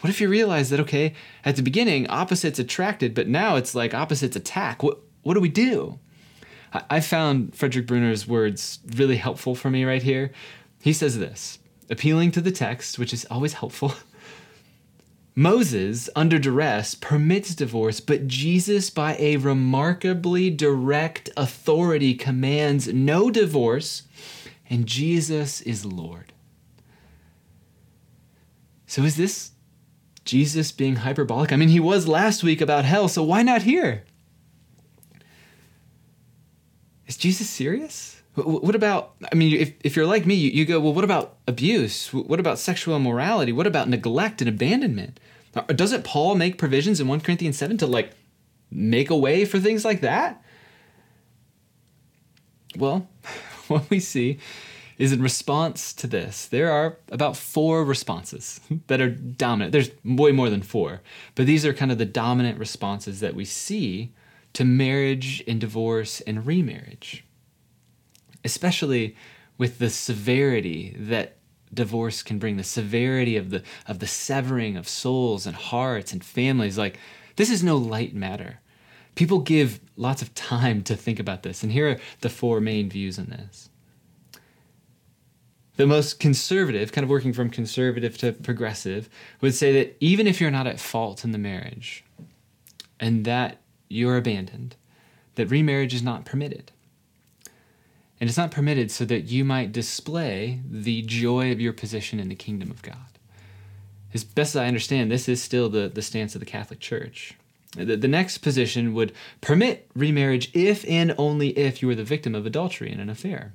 What 0.00 0.10
if 0.10 0.20
you 0.20 0.28
realize 0.28 0.70
that, 0.70 0.80
okay, 0.80 1.14
at 1.44 1.56
the 1.56 1.62
beginning, 1.62 2.06
opposites 2.08 2.58
attracted, 2.58 3.14
but 3.14 3.26
now 3.26 3.56
it's 3.56 3.74
like 3.74 3.94
opposites 3.94 4.36
attack? 4.36 4.82
What, 4.82 4.98
what 5.22 5.34
do 5.34 5.40
we 5.40 5.48
do? 5.48 5.98
I, 6.72 6.82
I 6.90 7.00
found 7.00 7.54
Frederick 7.56 7.86
Bruner's 7.86 8.28
words 8.28 8.80
really 8.96 9.16
helpful 9.16 9.54
for 9.54 9.70
me 9.70 9.84
right 9.84 10.02
here. 10.02 10.30
He 10.82 10.92
says 10.92 11.18
this 11.18 11.58
appealing 11.90 12.30
to 12.32 12.40
the 12.40 12.52
text, 12.52 12.98
which 12.98 13.12
is 13.12 13.26
always 13.30 13.54
helpful. 13.54 13.94
Moses, 15.36 16.08
under 16.14 16.38
duress, 16.38 16.94
permits 16.94 17.54
divorce, 17.54 17.98
but 17.98 18.28
Jesus, 18.28 18.88
by 18.88 19.16
a 19.18 19.36
remarkably 19.36 20.48
direct 20.48 21.28
authority, 21.36 22.14
commands 22.14 22.86
no 22.92 23.30
divorce, 23.30 24.02
and 24.70 24.86
Jesus 24.86 25.60
is 25.62 25.84
Lord. 25.84 26.32
So, 28.86 29.02
is 29.02 29.16
this 29.16 29.50
Jesus 30.24 30.70
being 30.70 30.96
hyperbolic? 30.96 31.52
I 31.52 31.56
mean, 31.56 31.68
he 31.68 31.80
was 31.80 32.06
last 32.06 32.44
week 32.44 32.60
about 32.60 32.84
hell, 32.84 33.08
so 33.08 33.24
why 33.24 33.42
not 33.42 33.62
here? 33.62 34.04
Is 37.08 37.16
Jesus 37.16 37.50
serious? 37.50 38.13
What 38.34 38.74
about, 38.74 39.14
I 39.30 39.36
mean, 39.36 39.60
if, 39.60 39.74
if 39.84 39.94
you're 39.94 40.06
like 40.06 40.26
me, 40.26 40.34
you, 40.34 40.50
you 40.50 40.64
go, 40.64 40.80
well, 40.80 40.92
what 40.92 41.04
about 41.04 41.36
abuse? 41.46 42.12
What 42.12 42.40
about 42.40 42.58
sexual 42.58 42.96
immorality? 42.96 43.52
What 43.52 43.66
about 43.66 43.88
neglect 43.88 44.40
and 44.42 44.48
abandonment? 44.48 45.20
Doesn't 45.68 46.04
Paul 46.04 46.34
make 46.34 46.58
provisions 46.58 47.00
in 47.00 47.06
1 47.06 47.20
Corinthians 47.20 47.56
7 47.56 47.78
to 47.78 47.86
like 47.86 48.10
make 48.72 49.08
a 49.08 49.16
way 49.16 49.44
for 49.44 49.60
things 49.60 49.84
like 49.84 50.00
that? 50.00 50.42
Well, 52.76 53.08
what 53.68 53.88
we 53.88 54.00
see 54.00 54.38
is 54.98 55.12
in 55.12 55.22
response 55.22 55.92
to 55.92 56.08
this, 56.08 56.46
there 56.46 56.72
are 56.72 56.98
about 57.12 57.36
four 57.36 57.84
responses 57.84 58.60
that 58.88 59.00
are 59.00 59.10
dominant. 59.10 59.70
There's 59.70 59.90
way 60.04 60.32
more 60.32 60.50
than 60.50 60.62
four, 60.62 61.02
but 61.36 61.46
these 61.46 61.64
are 61.64 61.72
kind 61.72 61.92
of 61.92 61.98
the 61.98 62.04
dominant 62.04 62.58
responses 62.58 63.20
that 63.20 63.34
we 63.34 63.44
see 63.44 64.12
to 64.54 64.64
marriage 64.64 65.42
and 65.46 65.60
divorce 65.60 66.20
and 66.22 66.44
remarriage 66.44 67.24
especially 68.44 69.16
with 69.58 69.78
the 69.78 69.90
severity 69.90 70.94
that 70.98 71.36
divorce 71.72 72.22
can 72.22 72.38
bring 72.38 72.56
the 72.56 72.64
severity 72.64 73.36
of 73.36 73.50
the 73.50 73.62
of 73.86 73.98
the 73.98 74.06
severing 74.06 74.76
of 74.76 74.88
souls 74.88 75.46
and 75.46 75.56
hearts 75.56 76.12
and 76.12 76.24
families. 76.24 76.78
Like 76.78 76.98
this 77.36 77.50
is 77.50 77.62
no 77.62 77.76
light 77.76 78.14
matter. 78.14 78.60
People 79.14 79.40
give 79.40 79.80
lots 79.96 80.22
of 80.22 80.34
time 80.34 80.82
to 80.84 80.96
think 80.96 81.18
about 81.18 81.42
this 81.42 81.62
and 81.62 81.72
here 81.72 81.90
are 81.90 82.00
the 82.20 82.28
four 82.28 82.60
main 82.60 82.88
views 82.88 83.18
on 83.18 83.26
this. 83.26 83.68
The 85.76 85.86
most 85.86 86.20
conservative 86.20 86.92
kind 86.92 87.02
of 87.02 87.10
working 87.10 87.32
from 87.32 87.50
conservative 87.50 88.16
to 88.18 88.32
progressive 88.32 89.08
would 89.40 89.54
say 89.54 89.72
that 89.72 89.96
even 89.98 90.28
if 90.28 90.40
you're 90.40 90.52
not 90.52 90.68
at 90.68 90.78
fault 90.78 91.24
in 91.24 91.32
the 91.32 91.38
marriage 91.38 92.04
and 93.00 93.24
that 93.24 93.60
you're 93.88 94.16
abandoned 94.16 94.76
that 95.34 95.46
remarriage 95.46 95.94
is 95.94 96.02
not 96.02 96.24
permitted 96.24 96.70
and 98.20 98.28
it's 98.28 98.38
not 98.38 98.50
permitted 98.50 98.90
so 98.90 99.04
that 99.04 99.24
you 99.24 99.44
might 99.44 99.72
display 99.72 100.60
the 100.68 101.02
joy 101.02 101.50
of 101.52 101.60
your 101.60 101.72
position 101.72 102.20
in 102.20 102.28
the 102.28 102.34
kingdom 102.34 102.70
of 102.70 102.82
God. 102.82 102.96
As 104.12 104.22
best 104.22 104.54
as 104.54 104.62
I 104.62 104.68
understand, 104.68 105.10
this 105.10 105.28
is 105.28 105.42
still 105.42 105.68
the, 105.68 105.90
the 105.92 106.02
stance 106.02 106.34
of 106.34 106.40
the 106.40 106.46
Catholic 106.46 106.78
Church. 106.78 107.34
The, 107.76 107.96
the 107.96 108.08
next 108.08 108.38
position 108.38 108.94
would 108.94 109.12
permit 109.40 109.90
remarriage 109.94 110.50
if 110.54 110.84
and 110.88 111.14
only 111.18 111.48
if 111.58 111.82
you 111.82 111.88
were 111.88 111.96
the 111.96 112.04
victim 112.04 112.34
of 112.34 112.46
adultery 112.46 112.92
in 112.92 113.00
an 113.00 113.10
affair. 113.10 113.54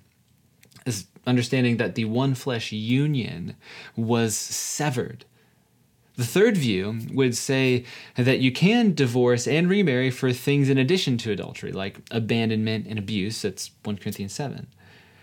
As 0.86 1.06
understanding 1.26 1.78
that 1.78 1.96
the 1.96 2.06
one 2.06 2.36
flesh 2.36 2.72
union 2.72 3.56
was 3.96 4.36
severed 4.36 5.24
the 6.20 6.26
third 6.26 6.58
view 6.58 7.00
would 7.14 7.34
say 7.34 7.86
that 8.18 8.40
you 8.40 8.52
can 8.52 8.94
divorce 8.94 9.48
and 9.48 9.70
remarry 9.70 10.12
for 10.12 10.34
things 10.34 10.68
in 10.68 10.78
addition 10.78 11.18
to 11.20 11.32
adultery, 11.32 11.72
like 11.72 12.02
abandonment 12.12 12.88
and 12.88 13.00
abuse. 13.00 13.42
That's 13.42 13.72
1 13.86 14.00
Corinthians 14.00 14.34
7. 14.34 14.68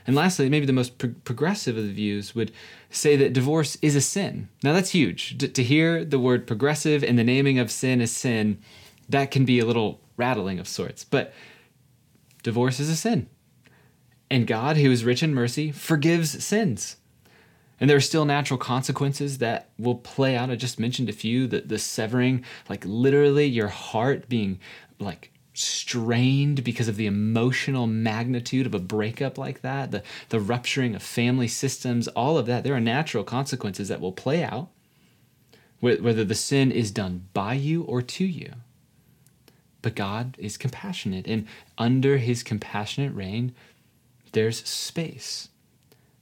And 0.06 0.16
lastly, 0.16 0.48
maybe 0.48 0.64
the 0.64 0.72
most 0.72 0.96
pro- 0.96 1.14
progressive 1.24 1.76
of 1.76 1.84
the 1.84 1.92
views 1.92 2.34
would 2.34 2.50
say 2.88 3.14
that 3.16 3.34
divorce 3.34 3.76
is 3.82 3.94
a 3.94 4.00
sin. 4.00 4.48
Now, 4.62 4.72
that's 4.72 4.88
huge. 4.88 5.36
D- 5.36 5.48
to 5.48 5.62
hear 5.62 6.02
the 6.02 6.18
word 6.18 6.46
progressive 6.46 7.04
and 7.04 7.18
the 7.18 7.24
naming 7.24 7.58
of 7.58 7.70
sin 7.70 8.00
as 8.00 8.10
sin, 8.10 8.58
that 9.06 9.30
can 9.30 9.44
be 9.44 9.58
a 9.58 9.66
little 9.66 10.00
rattling 10.16 10.58
of 10.58 10.66
sorts. 10.66 11.04
But 11.04 11.34
divorce 12.42 12.80
is 12.80 12.88
a 12.88 12.96
sin. 12.96 13.28
And 14.30 14.46
God, 14.46 14.78
who 14.78 14.90
is 14.90 15.04
rich 15.04 15.22
in 15.22 15.34
mercy, 15.34 15.72
forgives 15.72 16.42
sins. 16.42 16.96
And 17.78 17.90
there 17.90 17.96
are 17.96 18.00
still 18.00 18.24
natural 18.24 18.58
consequences 18.58 19.38
that 19.38 19.68
will 19.78 19.96
play 19.96 20.36
out. 20.36 20.50
I 20.50 20.56
just 20.56 20.80
mentioned 20.80 21.08
a 21.08 21.12
few 21.12 21.46
the, 21.46 21.60
the 21.60 21.78
severing, 21.78 22.44
like 22.68 22.84
literally 22.86 23.46
your 23.46 23.68
heart 23.68 24.28
being 24.28 24.58
like 24.98 25.30
strained 25.52 26.62
because 26.64 26.88
of 26.88 26.96
the 26.96 27.06
emotional 27.06 27.86
magnitude 27.86 28.66
of 28.66 28.74
a 28.74 28.78
breakup 28.78 29.38
like 29.38 29.62
that, 29.62 29.90
the, 29.90 30.02
the 30.28 30.40
rupturing 30.40 30.94
of 30.94 31.02
family 31.02 31.48
systems, 31.48 32.08
all 32.08 32.36
of 32.38 32.46
that. 32.46 32.64
There 32.64 32.74
are 32.74 32.80
natural 32.80 33.24
consequences 33.24 33.88
that 33.88 34.00
will 34.00 34.12
play 34.12 34.42
out, 34.42 34.68
whether 35.80 36.24
the 36.24 36.34
sin 36.34 36.70
is 36.70 36.90
done 36.90 37.28
by 37.32 37.54
you 37.54 37.82
or 37.82 38.02
to 38.02 38.24
you. 38.24 38.52
But 39.80 39.94
God 39.94 40.34
is 40.38 40.56
compassionate, 40.56 41.26
and 41.26 41.46
under 41.78 42.16
his 42.18 42.42
compassionate 42.42 43.14
reign, 43.14 43.54
there's 44.32 44.66
space 44.68 45.48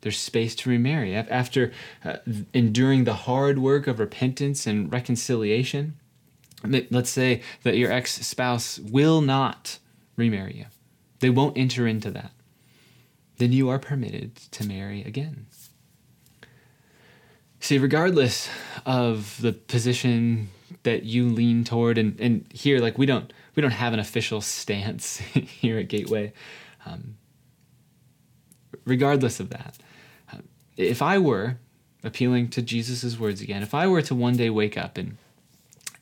there's 0.04 0.18
space 0.18 0.54
to 0.54 0.68
remarry. 0.68 1.16
After 1.16 1.72
uh, 2.04 2.18
enduring 2.52 3.04
the 3.04 3.14
hard 3.14 3.58
work 3.58 3.86
of 3.86 3.98
repentance 3.98 4.66
and 4.66 4.92
reconciliation, 4.92 5.94
let's 6.62 7.08
say 7.08 7.40
that 7.62 7.78
your 7.78 7.90
ex 7.90 8.12
spouse 8.24 8.78
will 8.78 9.22
not 9.22 9.78
remarry 10.16 10.58
you, 10.58 10.66
they 11.20 11.30
won't 11.30 11.56
enter 11.56 11.86
into 11.86 12.10
that, 12.10 12.32
then 13.38 13.50
you 13.50 13.70
are 13.70 13.78
permitted 13.78 14.36
to 14.36 14.68
marry 14.68 15.02
again. 15.02 15.46
See, 17.60 17.78
regardless 17.78 18.50
of 18.84 19.40
the 19.40 19.54
position 19.54 20.50
that 20.82 21.04
you 21.04 21.30
lean 21.30 21.64
toward, 21.64 21.96
and, 21.96 22.20
and 22.20 22.44
here, 22.52 22.78
like 22.78 22.98
we 22.98 23.06
don't 23.06 23.32
we 23.54 23.62
don't 23.62 23.70
have 23.70 23.94
an 23.94 24.00
official 24.00 24.42
stance 24.42 25.16
here 25.16 25.78
at 25.78 25.88
Gateway. 25.88 26.34
Um, 26.84 27.16
regardless 28.84 29.40
of 29.40 29.48
that, 29.48 29.78
if 30.76 31.02
I 31.02 31.18
were 31.18 31.58
appealing 32.02 32.48
to 32.50 32.62
Jesus' 32.62 33.18
words 33.18 33.40
again, 33.40 33.62
if 33.62 33.74
I 33.74 33.86
were 33.86 34.02
to 34.02 34.14
one 34.14 34.36
day 34.36 34.50
wake 34.50 34.76
up 34.76 34.98
and 34.98 35.16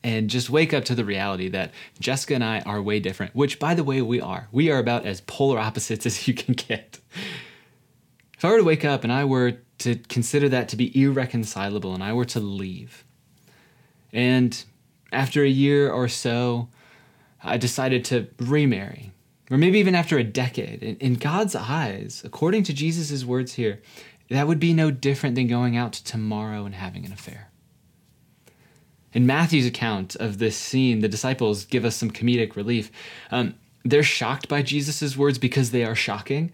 and 0.03 0.29
just 0.29 0.49
wake 0.49 0.73
up 0.73 0.83
to 0.85 0.95
the 0.95 1.05
reality 1.05 1.47
that 1.47 1.71
Jessica 1.99 2.35
and 2.35 2.43
I 2.43 2.59
are 2.61 2.81
way 2.81 2.99
different, 2.99 3.33
which 3.33 3.57
by 3.57 3.73
the 3.73 3.85
way 3.85 4.01
we 4.01 4.19
are. 4.19 4.49
We 4.51 4.69
are 4.69 4.79
about 4.79 5.05
as 5.05 5.21
polar 5.21 5.57
opposites 5.57 6.05
as 6.05 6.27
you 6.27 6.33
can 6.33 6.53
get. 6.55 6.99
If 8.37 8.43
I 8.43 8.51
were 8.51 8.57
to 8.57 8.63
wake 8.63 8.83
up 8.83 9.03
and 9.03 9.13
I 9.13 9.23
were 9.23 9.59
to 9.79 9.95
consider 9.95 10.49
that 10.49 10.67
to 10.69 10.75
be 10.75 11.01
irreconcilable 11.01 11.93
and 11.93 12.03
I 12.03 12.11
were 12.13 12.25
to 12.25 12.39
leave, 12.39 13.05
and 14.11 14.63
after 15.13 15.43
a 15.43 15.49
year 15.49 15.89
or 15.91 16.07
so, 16.07 16.67
I 17.43 17.57
decided 17.57 18.03
to 18.05 18.27
remarry, 18.39 19.11
or 19.49 19.57
maybe 19.57 19.79
even 19.79 19.95
after 19.95 20.17
a 20.17 20.23
decade, 20.23 20.83
in, 20.83 20.97
in 20.97 21.13
God's 21.15 21.55
eyes, 21.55 22.21
according 22.25 22.63
to 22.63 22.73
Jesus' 22.73 23.23
words 23.23 23.53
here, 23.53 23.81
that 24.33 24.47
would 24.47 24.59
be 24.59 24.73
no 24.73 24.91
different 24.91 25.35
than 25.35 25.47
going 25.47 25.77
out 25.77 25.93
tomorrow 25.93 26.65
and 26.65 26.75
having 26.75 27.05
an 27.05 27.13
affair. 27.13 27.49
In 29.13 29.27
Matthew's 29.27 29.67
account 29.67 30.15
of 30.15 30.39
this 30.39 30.57
scene, 30.57 31.01
the 31.01 31.07
disciples 31.07 31.65
give 31.65 31.85
us 31.85 31.95
some 31.95 32.09
comedic 32.09 32.55
relief. 32.55 32.91
Um, 33.29 33.53
they're 33.85 34.01
shocked 34.01 34.47
by 34.47 34.63
Jesus' 34.63 35.15
words 35.15 35.37
because 35.37 35.69
they 35.69 35.83
are 35.83 35.93
shocking, 35.93 36.51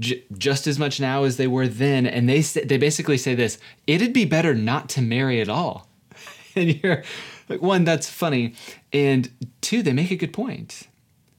j- 0.00 0.24
just 0.36 0.66
as 0.66 0.78
much 0.78 0.98
now 0.98 1.22
as 1.24 1.36
they 1.36 1.46
were 1.46 1.68
then. 1.68 2.06
And 2.06 2.28
they 2.28 2.40
they 2.40 2.78
basically 2.78 3.16
say 3.16 3.34
this: 3.34 3.58
"It'd 3.86 4.12
be 4.12 4.24
better 4.24 4.54
not 4.54 4.88
to 4.90 5.02
marry 5.02 5.40
at 5.40 5.48
all." 5.48 5.88
and 6.56 6.82
you're 6.82 7.04
like, 7.48 7.62
one, 7.62 7.84
that's 7.84 8.10
funny, 8.10 8.54
and 8.92 9.30
two, 9.60 9.82
they 9.82 9.92
make 9.92 10.10
a 10.10 10.16
good 10.16 10.32
point. 10.32 10.88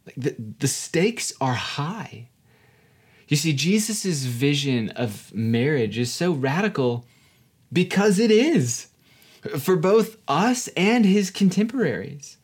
Like 0.06 0.16
the, 0.16 0.36
the 0.60 0.68
stakes 0.68 1.34
are 1.42 1.54
high. 1.54 2.30
You 3.32 3.38
see, 3.38 3.54
Jesus' 3.54 4.26
vision 4.26 4.90
of 4.90 5.34
marriage 5.34 5.98
is 5.98 6.12
so 6.12 6.34
radical 6.34 7.06
because 7.72 8.20
it 8.20 8.30
is 8.30 8.88
for 9.58 9.78
both 9.78 10.18
us 10.28 10.68
and 10.76 11.06
his 11.06 11.32
contemporaries. 11.32 12.36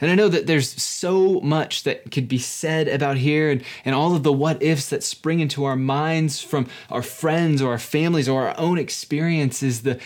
And 0.00 0.12
I 0.12 0.14
know 0.14 0.28
that 0.28 0.46
there's 0.46 0.80
so 0.80 1.40
much 1.40 1.82
that 1.82 2.12
could 2.12 2.28
be 2.28 2.38
said 2.38 2.86
about 2.86 3.16
here 3.16 3.50
and, 3.50 3.64
and 3.84 3.96
all 3.96 4.14
of 4.14 4.22
the 4.22 4.32
what 4.32 4.62
ifs 4.62 4.90
that 4.90 5.02
spring 5.02 5.40
into 5.40 5.64
our 5.64 5.74
minds 5.74 6.40
from 6.40 6.68
our 6.88 7.02
friends 7.02 7.60
or 7.60 7.72
our 7.72 7.78
families 7.78 8.28
or 8.28 8.46
our 8.46 8.54
own 8.60 8.78
experiences. 8.78 9.82
The, 9.82 9.98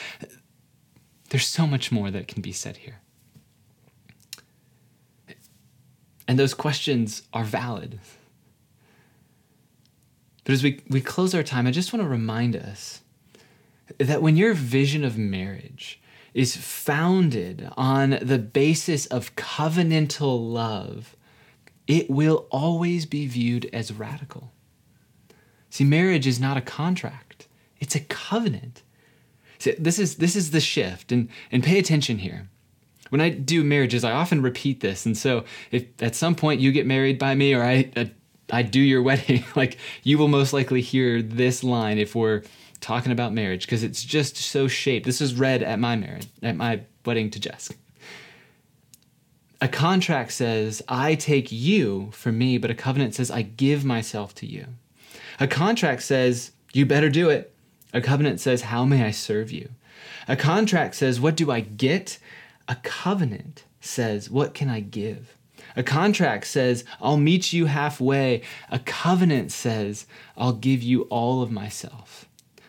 there's 1.29 1.47
so 1.47 1.67
much 1.67 1.93
more 1.93 2.11
that 2.11 2.27
can 2.27 2.41
be 2.41 2.53
said 2.53 2.79
here. 2.79 3.01
And 6.27 6.39
those 6.39 6.55
questions 6.55 7.25
are 7.35 7.45
valid. 7.45 8.01
But 10.47 10.53
as 10.53 10.63
we, 10.63 10.81
we 10.89 11.01
close 11.01 11.35
our 11.35 11.43
time, 11.43 11.67
I 11.67 11.73
just 11.73 11.93
want 11.93 12.05
to 12.05 12.09
remind 12.09 12.55
us 12.55 13.03
that 13.99 14.23
when 14.23 14.37
your 14.37 14.55
vision 14.55 15.05
of 15.05 15.19
marriage 15.19 16.01
is 16.35 16.57
founded 16.57 17.69
on 17.77 18.21
the 18.23 18.39
basis 18.39 19.07
of 19.07 19.35
covenantal 19.35 20.53
love, 20.53 21.17
it 21.89 22.09
will 22.09 22.47
always 22.53 23.07
be 23.07 23.27
viewed 23.27 23.69
as 23.73 23.93
radical. 23.93 24.53
See, 25.69 25.83
marriage 25.83 26.29
is 26.29 26.39
not 26.39 26.57
a 26.57 26.63
contract, 26.63 27.49
it's 27.81 27.97
a 27.97 28.01
covenant. 28.01 28.85
See, 29.59 29.75
this 29.77 29.99
is 29.99 30.17
this 30.17 30.37
is 30.37 30.53
the 30.53 30.61
shift, 30.61 31.11
and, 31.11 31.29
and 31.51 31.65
pay 31.65 31.81
attention 31.81 32.19
here. 32.19 32.49
When 33.09 33.21
I 33.21 33.31
do 33.31 33.65
marriages, 33.65 34.05
I 34.05 34.13
often 34.13 34.43
repeat 34.43 34.79
this, 34.79 35.07
and 35.07 35.19
so 35.19 35.45
if 35.73 35.87
at 36.01 36.15
some 36.15 36.37
point 36.37 36.61
you 36.61 36.71
get 36.71 36.87
married 36.87 37.19
by 37.19 37.35
me 37.35 37.53
or 37.53 37.65
I 37.65 37.91
uh, 37.97 38.05
I 38.51 38.63
do 38.63 38.81
your 38.81 39.03
wedding, 39.09 39.45
like 39.55 39.79
you 40.03 40.19
will 40.19 40.29
most 40.29 40.53
likely 40.53 40.81
hear 40.81 41.23
this 41.23 41.65
line 41.65 41.99
if 41.99 42.15
we're 42.15 42.43
talking 42.81 43.13
about 43.13 43.33
marriage 43.33 43.67
because 43.67 43.83
it's 43.83 44.05
just 44.05 44.37
so 44.37 44.69
shaped. 44.69 45.07
This 45.07 45.21
is 45.21 45.35
read 45.35 45.63
at 45.63 45.79
my 45.79 45.97
marriage, 45.97 46.29
at 46.43 46.57
my 46.57 46.81
wedding 47.05 47.31
to 47.31 47.41
Jess. 47.41 47.73
A 49.61 49.69
contract 49.69 50.33
says, 50.33 50.83
I 50.87 51.15
take 51.15 51.51
you 51.51 52.11
for 52.13 52.31
me, 52.31 52.59
but 52.59 52.71
a 52.71 52.75
covenant 52.75 53.15
says, 53.15 53.31
I 53.31 53.43
give 53.43 53.85
myself 53.85 54.35
to 54.37 54.47
you. 54.47 54.67
A 55.41 55.47
contract 55.47 56.03
says, 56.03 56.53
you 56.73 56.85
better 56.85 57.09
do 57.09 57.31
it. 57.31 57.55
A 57.95 58.03
covenant 58.03 58.41
says, 58.41 58.63
How 58.63 58.85
may 58.85 59.03
I 59.03 59.11
serve 59.11 59.51
you? 59.51 59.71
A 60.29 60.37
contract 60.37 60.95
says, 60.95 61.19
What 61.19 61.37
do 61.37 61.51
I 61.51 61.61
get? 61.61 62.19
A 62.69 62.77
covenant 62.77 63.65
says, 63.81 64.29
What 64.29 64.53
can 64.53 64.69
I 64.69 64.81
give? 64.81 65.37
A 65.77 65.83
contract 65.83 66.47
says, 66.47 66.85
I'll 67.03 67.19
meet 67.19 67.53
you 67.53 67.67
halfway. 67.67 68.43
A 68.71 68.79
covenant 68.79 69.53
says, 69.53 70.07
I'll 70.37 70.55
give 70.55 70.83
you 70.83 71.03
all 71.03 71.43
of 71.43 71.51
myself. 71.51 72.27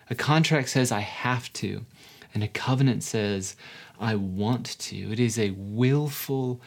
A 0.10 0.16
contract 0.16 0.70
says 0.70 0.92
I 0.92 1.00
have 1.00 1.52
to, 1.54 1.86
and 2.34 2.44
a 2.44 2.48
covenant 2.50 3.04
says 3.04 3.56
I 4.00 4.16
want 4.16 4.78
to. 4.80 5.12
It 5.12 5.20
is 5.20 5.40
a 5.40 5.52
willful 5.52 6.62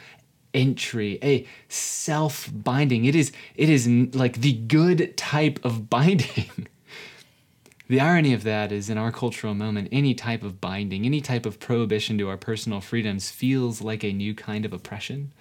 entry, 0.53 1.19
a 1.23 1.47
self 1.69 2.51
binding. 2.53 3.05
It 3.05 3.15
is, 3.15 3.33
it 3.55 3.69
is 3.69 3.87
like 4.15 4.41
the 4.41 4.55
good 4.55 5.17
type 5.17 5.61
of 5.63 5.91
binding. 5.91 6.69
the 7.89 8.01
irony 8.01 8.33
of 8.33 8.45
that 8.45 8.73
is 8.73 8.89
in 8.89 8.99
our 8.99 9.13
cultural 9.13 9.55
moment, 9.55 9.89
any 9.93 10.15
type 10.15 10.43
of 10.43 10.61
binding, 10.61 11.05
any 11.05 11.21
type 11.21 11.45
of 11.45 11.61
prohibition 11.61 12.17
to 12.19 12.29
our 12.29 12.37
personal 12.39 12.81
freedoms 12.81 13.31
feels 13.31 13.83
like 13.83 14.03
a 14.03 14.13
new 14.13 14.35
kind 14.35 14.65
of 14.65 14.73
oppression. 14.73 15.33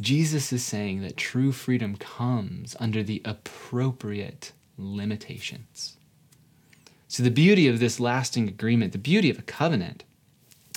Jesus 0.00 0.52
is 0.52 0.64
saying 0.64 1.02
that 1.02 1.16
true 1.16 1.52
freedom 1.52 1.96
comes 1.96 2.74
under 2.80 3.02
the 3.02 3.22
appropriate 3.24 4.52
limitations. 4.78 5.96
So, 7.08 7.22
the 7.22 7.30
beauty 7.30 7.66
of 7.66 7.80
this 7.80 8.00
lasting 8.00 8.48
agreement, 8.48 8.92
the 8.92 8.98
beauty 8.98 9.30
of 9.30 9.38
a 9.38 9.42
covenant, 9.42 10.04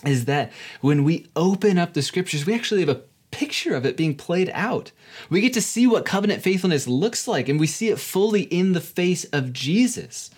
is 0.06 0.26
that 0.26 0.52
when 0.82 1.04
we 1.04 1.28
open 1.36 1.78
up 1.78 1.94
the 1.94 2.02
scriptures, 2.02 2.46
we 2.46 2.54
actually 2.54 2.82
have 2.82 2.90
a 2.90 3.02
picture 3.32 3.76
of 3.76 3.86
it 3.86 3.98
being 3.98 4.16
played 4.16 4.52
out. 4.54 4.92
We 5.30 5.42
get 5.42 5.54
to 5.54 5.62
see 5.62 5.88
what 5.88 6.06
covenant 6.06 6.42
faithfulness 6.42 6.88
looks 6.88 7.28
like, 7.28 7.50
and 7.50 7.60
we 7.60 7.68
see 7.68 7.90
it 7.90 8.00
fully 8.00 8.44
in 8.44 8.74
the 8.74 8.82
face 8.82 9.26
of 9.26 9.54
Jesus. 9.54 10.30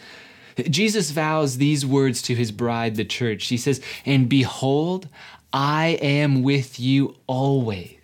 Jesus 0.69 1.11
vows 1.11 1.57
these 1.57 1.85
words 1.85 2.21
to 2.23 2.35
his 2.35 2.51
bride, 2.51 2.95
the 2.95 3.03
church. 3.03 3.47
He 3.47 3.57
says, 3.57 3.81
And 4.05 4.29
behold, 4.29 5.09
I 5.51 5.97
am 6.01 6.43
with 6.43 6.79
you 6.79 7.15
always 7.27 7.94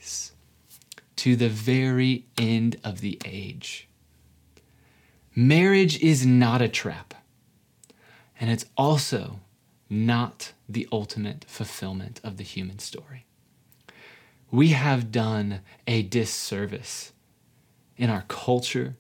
to 1.22 1.36
the 1.36 1.50
very 1.50 2.26
end 2.36 2.78
of 2.84 3.02
the 3.02 3.22
age. 3.26 3.88
Marriage 5.36 6.02
is 6.02 6.26
not 6.26 6.64
a 6.64 6.68
trap. 6.68 7.14
And 8.40 8.50
it's 8.50 8.66
also 8.76 9.40
not 9.88 10.54
the 10.68 10.88
ultimate 10.92 11.46
fulfillment 11.48 12.20
of 12.24 12.38
the 12.38 12.44
human 12.44 12.80
story. 12.80 13.28
We 14.50 14.70
have 14.70 15.12
done 15.12 15.62
a 15.86 16.02
disservice 16.02 17.12
in 17.98 18.10
our 18.10 18.26
culture 18.28 18.96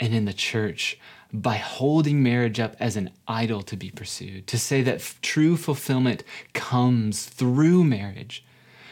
and 0.00 0.14
in 0.14 0.24
the 0.24 0.32
church 0.32 0.98
by 1.34 1.56
holding 1.56 2.22
marriage 2.22 2.60
up 2.60 2.76
as 2.80 2.96
an 2.96 3.10
idol 3.28 3.60
to 3.64 3.76
be 3.76 3.90
pursued, 3.90 4.46
to 4.46 4.58
say 4.58 4.80
that 4.80 4.94
f- 4.94 5.20
true 5.20 5.58
fulfillment 5.58 6.24
comes 6.54 7.26
through 7.26 7.84
marriage. 7.84 8.42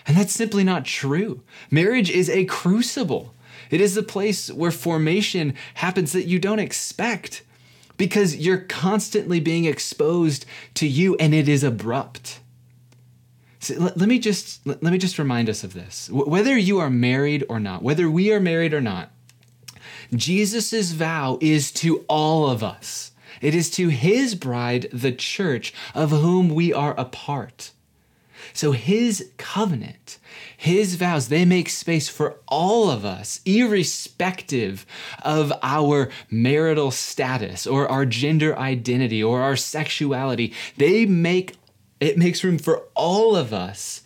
And 0.06 0.16
that's 0.16 0.32
simply 0.32 0.64
not 0.64 0.84
true. 0.84 1.42
Marriage 1.70 2.10
is 2.10 2.28
a 2.30 2.44
crucible. 2.44 3.34
It 3.70 3.80
is 3.80 3.94
the 3.94 4.02
place 4.02 4.50
where 4.50 4.70
formation 4.70 5.54
happens 5.74 6.12
that 6.12 6.26
you 6.26 6.38
don't 6.38 6.58
expect 6.58 7.42
because 7.96 8.36
you're 8.36 8.58
constantly 8.58 9.40
being 9.40 9.66
exposed 9.66 10.46
to 10.74 10.86
you 10.86 11.16
and 11.16 11.34
it 11.34 11.48
is 11.48 11.62
abrupt. 11.62 12.40
So 13.60 13.74
let, 13.74 13.96
let, 13.98 14.08
me 14.08 14.18
just 14.18 14.66
let, 14.66 14.82
let 14.82 14.90
me 14.90 14.98
just 14.98 15.18
remind 15.18 15.48
us 15.50 15.62
of 15.62 15.74
this. 15.74 16.08
Whether 16.10 16.56
you 16.56 16.78
are 16.78 16.90
married 16.90 17.44
or 17.48 17.60
not, 17.60 17.82
whether 17.82 18.10
we 18.10 18.32
are 18.32 18.40
married 18.40 18.72
or 18.72 18.80
not, 18.80 19.10
Jesus' 20.14 20.92
vow 20.92 21.38
is 21.40 21.70
to 21.72 22.04
all 22.08 22.48
of 22.48 22.64
us. 22.64 23.12
It 23.40 23.54
is 23.54 23.70
to 23.72 23.88
his 23.88 24.34
bride, 24.34 24.88
the 24.92 25.12
church, 25.12 25.72
of 25.94 26.10
whom 26.10 26.48
we 26.48 26.72
are 26.72 26.94
a 26.98 27.04
part. 27.04 27.72
So 28.52 28.72
his 28.72 29.30
covenant, 29.36 30.18
his 30.56 30.96
vows, 30.96 31.28
they 31.28 31.44
make 31.44 31.68
space 31.68 32.08
for 32.08 32.36
all 32.48 32.90
of 32.90 33.04
us, 33.04 33.40
irrespective 33.44 34.86
of 35.22 35.52
our 35.62 36.10
marital 36.30 36.90
status 36.90 37.66
or 37.66 37.88
our 37.88 38.06
gender 38.06 38.58
identity 38.58 39.22
or 39.22 39.40
our 39.42 39.56
sexuality. 39.56 40.52
They 40.76 41.06
make 41.06 41.56
it 42.00 42.16
makes 42.16 42.42
room 42.42 42.58
for 42.58 42.84
all 42.94 43.36
of 43.36 43.52
us 43.52 44.02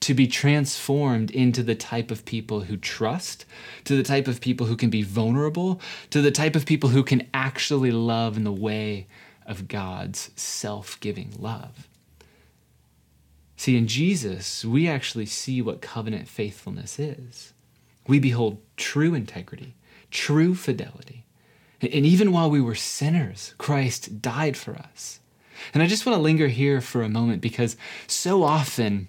to 0.00 0.14
be 0.14 0.26
transformed 0.26 1.30
into 1.30 1.62
the 1.62 1.74
type 1.74 2.10
of 2.10 2.24
people 2.24 2.60
who 2.60 2.76
trust, 2.76 3.44
to 3.84 3.96
the 3.96 4.02
type 4.02 4.28
of 4.28 4.40
people 4.40 4.66
who 4.66 4.76
can 4.76 4.90
be 4.90 5.02
vulnerable, 5.02 5.80
to 6.10 6.22
the 6.22 6.30
type 6.30 6.54
of 6.54 6.66
people 6.66 6.90
who 6.90 7.02
can 7.02 7.26
actually 7.34 7.90
love 7.90 8.36
in 8.36 8.44
the 8.44 8.52
way 8.52 9.06
of 9.44 9.66
God's 9.66 10.30
self 10.36 11.00
giving 11.00 11.32
love. 11.38 11.88
See, 13.58 13.76
in 13.76 13.88
Jesus, 13.88 14.64
we 14.64 14.86
actually 14.86 15.26
see 15.26 15.60
what 15.60 15.82
covenant 15.82 16.28
faithfulness 16.28 16.96
is. 17.00 17.52
We 18.06 18.20
behold 18.20 18.62
true 18.76 19.14
integrity, 19.14 19.74
true 20.12 20.54
fidelity. 20.54 21.24
And 21.82 22.06
even 22.06 22.30
while 22.30 22.48
we 22.48 22.60
were 22.60 22.76
sinners, 22.76 23.54
Christ 23.58 24.22
died 24.22 24.56
for 24.56 24.76
us. 24.76 25.18
And 25.74 25.82
I 25.82 25.88
just 25.88 26.06
want 26.06 26.16
to 26.16 26.22
linger 26.22 26.46
here 26.46 26.80
for 26.80 27.02
a 27.02 27.08
moment 27.08 27.42
because 27.42 27.76
so 28.06 28.44
often 28.44 29.08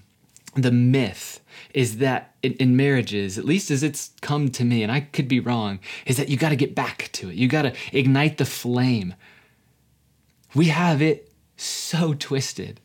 the 0.55 0.71
myth 0.71 1.41
is 1.75 1.97
that 1.97 2.33
in, 2.41 2.75
marriages, 2.75 3.37
at 3.37 3.45
least 3.45 3.69
as 3.69 3.83
it's 3.83 4.13
come 4.21 4.49
to 4.49 4.65
me, 4.65 4.81
and 4.81 4.91
I 4.91 5.01
could 5.01 5.27
be 5.27 5.39
wrong, 5.39 5.77
is 6.07 6.17
that 6.17 6.29
you 6.29 6.37
got 6.37 6.49
to 6.49 6.55
get 6.55 6.73
back 6.73 7.11
to 7.13 7.29
it. 7.29 7.35
You 7.35 7.47
got 7.47 7.61
to 7.63 7.73
ignite 7.91 8.39
the 8.39 8.45
flame. 8.45 9.13
We 10.55 10.69
have 10.69 11.03
it 11.03 11.31
so 11.55 12.15
twisted. 12.15 12.81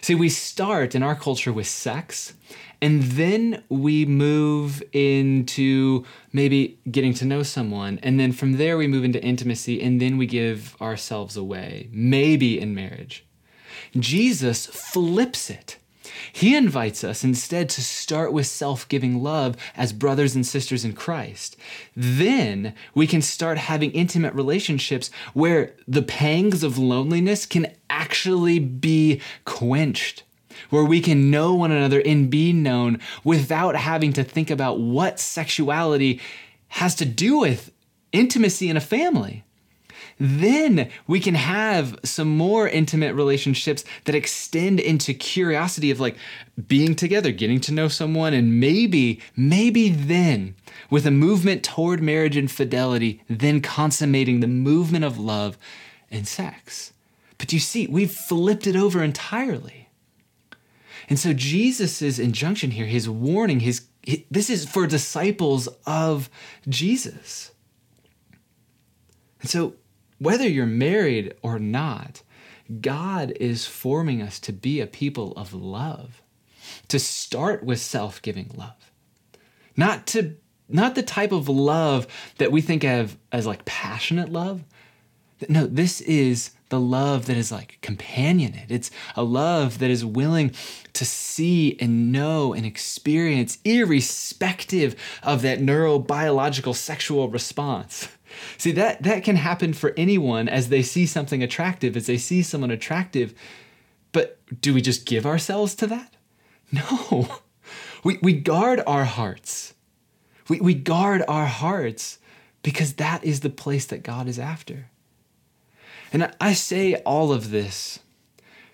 See, 0.00 0.14
we 0.14 0.28
start 0.28 0.94
in 0.94 1.02
our 1.02 1.14
culture 1.14 1.52
with 1.52 1.66
sex, 1.66 2.34
and 2.80 3.02
then 3.02 3.64
we 3.68 4.06
move 4.06 4.82
into 4.92 6.04
maybe 6.32 6.78
getting 6.90 7.14
to 7.14 7.24
know 7.24 7.42
someone. 7.42 7.98
And 8.02 8.18
then 8.20 8.32
from 8.32 8.52
there, 8.52 8.76
we 8.76 8.86
move 8.86 9.04
into 9.04 9.22
intimacy, 9.22 9.82
and 9.82 10.00
then 10.00 10.16
we 10.16 10.26
give 10.26 10.76
ourselves 10.80 11.36
away, 11.36 11.88
maybe 11.92 12.60
in 12.60 12.74
marriage. 12.74 13.24
Jesus 13.96 14.66
flips 14.66 15.50
it. 15.50 15.78
He 16.32 16.56
invites 16.56 17.04
us 17.04 17.24
instead 17.24 17.68
to 17.70 17.82
start 17.82 18.32
with 18.32 18.46
self 18.46 18.88
giving 18.88 19.22
love 19.22 19.56
as 19.76 19.92
brothers 19.92 20.34
and 20.34 20.46
sisters 20.46 20.84
in 20.84 20.92
Christ. 20.92 21.56
Then 21.96 22.74
we 22.94 23.06
can 23.06 23.22
start 23.22 23.58
having 23.58 23.90
intimate 23.92 24.34
relationships 24.34 25.10
where 25.34 25.74
the 25.86 26.02
pangs 26.02 26.62
of 26.62 26.78
loneliness 26.78 27.46
can 27.46 27.72
actually 27.90 28.58
be 28.58 29.20
quenched, 29.44 30.22
where 30.70 30.84
we 30.84 31.00
can 31.00 31.30
know 31.30 31.54
one 31.54 31.72
another 31.72 32.02
and 32.04 32.30
be 32.30 32.52
known 32.52 33.00
without 33.24 33.76
having 33.76 34.12
to 34.14 34.24
think 34.24 34.50
about 34.50 34.80
what 34.80 35.20
sexuality 35.20 36.20
has 36.68 36.94
to 36.96 37.04
do 37.04 37.38
with 37.38 37.72
intimacy 38.12 38.68
in 38.68 38.76
a 38.76 38.80
family 38.80 39.44
then 40.18 40.90
we 41.06 41.20
can 41.20 41.34
have 41.34 41.98
some 42.02 42.28
more 42.36 42.68
intimate 42.68 43.14
relationships 43.14 43.84
that 44.04 44.14
extend 44.14 44.80
into 44.80 45.14
curiosity 45.14 45.90
of 45.90 46.00
like 46.00 46.16
being 46.66 46.94
together, 46.94 47.30
getting 47.30 47.60
to 47.60 47.72
know 47.72 47.88
someone, 47.88 48.34
and 48.34 48.58
maybe, 48.58 49.20
maybe 49.36 49.88
then 49.88 50.54
with 50.90 51.06
a 51.06 51.10
movement 51.10 51.62
toward 51.62 52.02
marriage 52.02 52.36
and 52.36 52.50
fidelity, 52.50 53.22
then 53.28 53.60
consummating 53.60 54.40
the 54.40 54.48
movement 54.48 55.04
of 55.04 55.18
love 55.18 55.56
and 56.10 56.26
sex. 56.26 56.92
But 57.38 57.52
you 57.52 57.60
see, 57.60 57.86
we've 57.86 58.10
flipped 58.10 58.66
it 58.66 58.74
over 58.74 59.02
entirely. 59.02 59.88
And 61.08 61.18
so 61.18 61.32
Jesus' 61.32 62.18
injunction 62.18 62.72
here, 62.72 62.86
his 62.86 63.08
warning, 63.08 63.60
his, 63.60 63.86
his 64.02 64.22
this 64.30 64.50
is 64.50 64.68
for 64.68 64.86
disciples 64.86 65.68
of 65.86 66.28
Jesus. 66.68 67.52
And 69.40 69.48
so 69.48 69.74
whether 70.18 70.48
you're 70.48 70.66
married 70.66 71.34
or 71.42 71.58
not, 71.58 72.22
God 72.80 73.32
is 73.40 73.66
forming 73.66 74.20
us 74.20 74.38
to 74.40 74.52
be 74.52 74.80
a 74.80 74.86
people 74.86 75.32
of 75.32 75.54
love, 75.54 76.22
to 76.88 76.98
start 76.98 77.64
with 77.64 77.80
self 77.80 78.20
giving 78.20 78.50
love, 78.54 78.92
not 79.76 80.06
to 80.08 80.36
not 80.68 80.94
the 80.94 81.02
type 81.02 81.32
of 81.32 81.48
love 81.48 82.06
that 82.36 82.52
we 82.52 82.60
think 82.60 82.84
of 82.84 83.16
as 83.32 83.46
like 83.46 83.64
passionate 83.64 84.28
love. 84.30 84.64
No, 85.48 85.66
this 85.66 86.00
is 86.02 86.50
the 86.68 86.80
love 86.80 87.26
that 87.26 87.36
is 87.36 87.50
like 87.50 87.78
companionate. 87.82 88.70
It's 88.70 88.90
a 89.16 89.22
love 89.22 89.78
that 89.78 89.90
is 89.90 90.04
willing 90.04 90.52
to 90.92 91.04
see 91.04 91.76
and 91.80 92.12
know 92.12 92.52
and 92.52 92.66
experience, 92.66 93.58
irrespective 93.64 94.94
of 95.22 95.42
that 95.42 95.60
neurobiological 95.60 96.74
sexual 96.74 97.28
response. 97.28 98.08
See, 98.56 98.72
that, 98.72 99.02
that 99.02 99.24
can 99.24 99.36
happen 99.36 99.72
for 99.72 99.94
anyone 99.96 100.48
as 100.48 100.68
they 100.68 100.82
see 100.82 101.06
something 101.06 101.42
attractive, 101.42 101.96
as 101.96 102.06
they 102.06 102.18
see 102.18 102.42
someone 102.42 102.70
attractive. 102.70 103.34
But 104.12 104.38
do 104.60 104.74
we 104.74 104.82
just 104.82 105.06
give 105.06 105.26
ourselves 105.26 105.74
to 105.76 105.86
that? 105.88 106.16
No. 106.72 107.40
We, 108.04 108.16
we 108.22 108.32
guard 108.32 108.80
our 108.86 109.04
hearts. 109.04 109.74
We, 110.48 110.60
we 110.60 110.74
guard 110.74 111.24
our 111.26 111.46
hearts 111.46 112.20
because 112.62 112.94
that 112.94 113.24
is 113.24 113.40
the 113.40 113.50
place 113.50 113.86
that 113.86 114.04
God 114.04 114.28
is 114.28 114.38
after. 114.38 114.88
And 116.12 116.32
I 116.40 116.52
say 116.52 116.96
all 116.96 117.32
of 117.32 117.50
this 117.50 118.00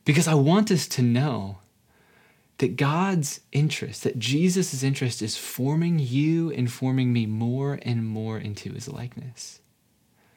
because 0.04 0.28
I 0.28 0.34
want 0.34 0.70
us 0.70 0.86
to 0.88 1.02
know 1.02 1.58
that 2.58 2.76
God's 2.76 3.40
interest, 3.52 4.04
that 4.04 4.18
Jesus' 4.18 4.82
interest 4.82 5.22
is 5.22 5.36
forming 5.36 5.98
you 5.98 6.52
and 6.52 6.70
forming 6.70 7.12
me 7.12 7.26
more 7.26 7.78
and 7.82 8.06
more 8.06 8.38
into 8.38 8.72
his 8.72 8.88
likeness. 8.88 9.60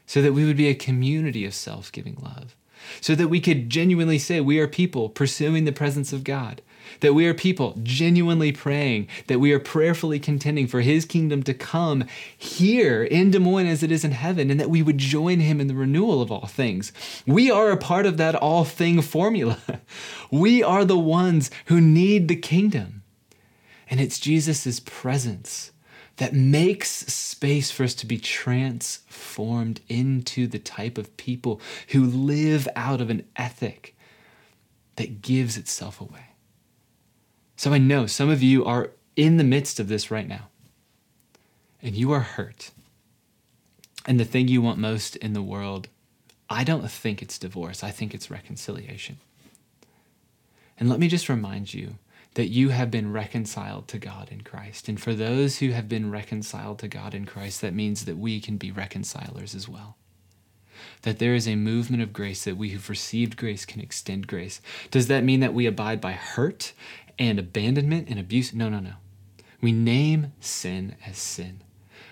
So 0.07 0.21
that 0.21 0.33
we 0.33 0.45
would 0.45 0.57
be 0.57 0.67
a 0.67 0.75
community 0.75 1.45
of 1.45 1.53
self 1.53 1.91
giving 1.91 2.17
love. 2.21 2.55
So 3.01 3.13
that 3.15 3.27
we 3.27 3.39
could 3.39 3.69
genuinely 3.69 4.19
say 4.19 4.39
we 4.39 4.59
are 4.59 4.67
people 4.67 5.09
pursuing 5.09 5.65
the 5.65 5.71
presence 5.71 6.13
of 6.13 6.23
God 6.23 6.61
that 6.99 7.13
we 7.13 7.25
are 7.27 7.33
people 7.33 7.77
genuinely 7.83 8.51
praying, 8.51 9.07
that 9.27 9.39
we 9.39 9.51
are 9.51 9.59
prayerfully 9.59 10.19
contending 10.19 10.67
for 10.67 10.81
His 10.81 11.05
kingdom 11.05 11.43
to 11.43 11.53
come 11.53 12.05
here 12.37 13.03
in 13.03 13.31
Des 13.31 13.39
Moines 13.39 13.67
as 13.67 13.83
it 13.83 13.91
is 13.91 14.03
in 14.03 14.11
heaven, 14.11 14.49
and 14.49 14.59
that 14.59 14.69
we 14.69 14.81
would 14.81 14.97
join 14.97 15.39
Him 15.39 15.59
in 15.59 15.67
the 15.67 15.75
renewal 15.75 16.21
of 16.21 16.31
all 16.31 16.47
things. 16.47 16.91
We 17.25 17.51
are 17.51 17.71
a 17.71 17.77
part 17.77 18.05
of 18.05 18.17
that 18.17 18.35
all 18.35 18.65
thing 18.65 19.01
formula. 19.01 19.59
We 20.29 20.61
are 20.61 20.83
the 20.83 20.97
ones 20.97 21.49
who 21.67 21.79
need 21.79 22.27
the 22.27 22.35
kingdom. 22.35 23.03
And 23.89 24.01
it's 24.01 24.19
Jesus' 24.19 24.81
presence 24.81 25.71
that 26.17 26.33
makes 26.33 26.89
space 26.89 27.71
for 27.71 27.83
us 27.83 27.93
to 27.95 28.05
be 28.05 28.17
transformed 28.17 29.81
into 29.87 30.47
the 30.47 30.59
type 30.59 30.97
of 30.97 31.15
people 31.17 31.61
who 31.89 32.05
live 32.05 32.67
out 32.75 33.01
of 33.01 33.09
an 33.09 33.25
ethic 33.35 33.95
that 34.95 35.21
gives 35.21 35.57
itself 35.57 36.01
away. 36.01 36.26
So 37.57 37.73
I 37.73 37.79
know 37.79 38.05
some 38.05 38.29
of 38.29 38.43
you 38.43 38.63
are 38.63 38.91
in 39.15 39.37
the 39.37 39.43
midst 39.43 39.79
of 39.79 39.87
this 39.87 40.11
right 40.11 40.27
now, 40.27 40.47
and 41.81 41.95
you 41.95 42.11
are 42.11 42.21
hurt. 42.21 42.69
And 44.05 44.19
the 44.19 44.25
thing 44.25 44.47
you 44.47 44.61
want 44.61 44.77
most 44.77 45.15
in 45.17 45.33
the 45.33 45.41
world, 45.41 45.89
I 46.49 46.63
don't 46.63 46.89
think 46.89 47.21
it's 47.21 47.39
divorce, 47.39 47.83
I 47.83 47.89
think 47.89 48.13
it's 48.13 48.31
reconciliation. 48.31 49.17
And 50.79 50.87
let 50.87 50.99
me 50.99 51.07
just 51.07 51.27
remind 51.29 51.73
you 51.73 51.95
that 52.35 52.49
you 52.49 52.69
have 52.69 52.91
been 52.91 53.11
reconciled 53.11 53.87
to 53.87 53.97
God 53.97 54.29
in 54.31 54.41
Christ. 54.41 54.87
And 54.87 55.01
for 55.01 55.15
those 55.15 55.57
who 55.57 55.71
have 55.71 55.89
been 55.89 56.11
reconciled 56.11 56.77
to 56.79 56.87
God 56.87 57.15
in 57.15 57.25
Christ, 57.25 57.61
that 57.61 57.73
means 57.73 58.05
that 58.05 58.17
we 58.17 58.39
can 58.39 58.57
be 58.57 58.71
reconcilers 58.71 59.55
as 59.55 59.67
well. 59.67 59.97
That 61.01 61.17
there 61.17 61.33
is 61.33 61.47
a 61.47 61.55
movement 61.55 62.03
of 62.03 62.13
grace, 62.13 62.43
that 62.43 62.55
we 62.55 62.69
who've 62.69 62.89
received 62.89 63.35
grace 63.35 63.65
can 63.65 63.81
extend 63.81 64.27
grace. 64.27 64.61
Does 64.91 65.07
that 65.07 65.23
mean 65.23 65.39
that 65.39 65.55
we 65.55 65.65
abide 65.65 65.99
by 65.99 66.11
hurt 66.11 66.73
and 67.19 67.39
abandonment 67.39 68.09
and 68.09 68.19
abuse. 68.19 68.53
No, 68.53 68.69
no, 68.69 68.79
no. 68.79 68.93
We 69.61 69.71
name 69.71 70.33
sin 70.39 70.95
as 71.05 71.17
sin. 71.17 71.61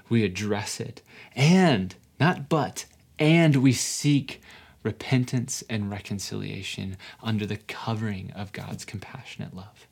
We 0.09 0.23
address 0.23 0.79
it. 0.79 1.01
And, 1.35 1.95
not 2.19 2.49
but, 2.49 2.85
and 3.19 3.57
we 3.57 3.71
seek 3.71 4.41
repentance 4.83 5.63
and 5.69 5.89
reconciliation 5.89 6.97
under 7.21 7.45
the 7.45 7.57
covering 7.57 8.31
of 8.31 8.51
God's 8.51 8.85
compassionate 8.85 9.55
love. 9.55 9.87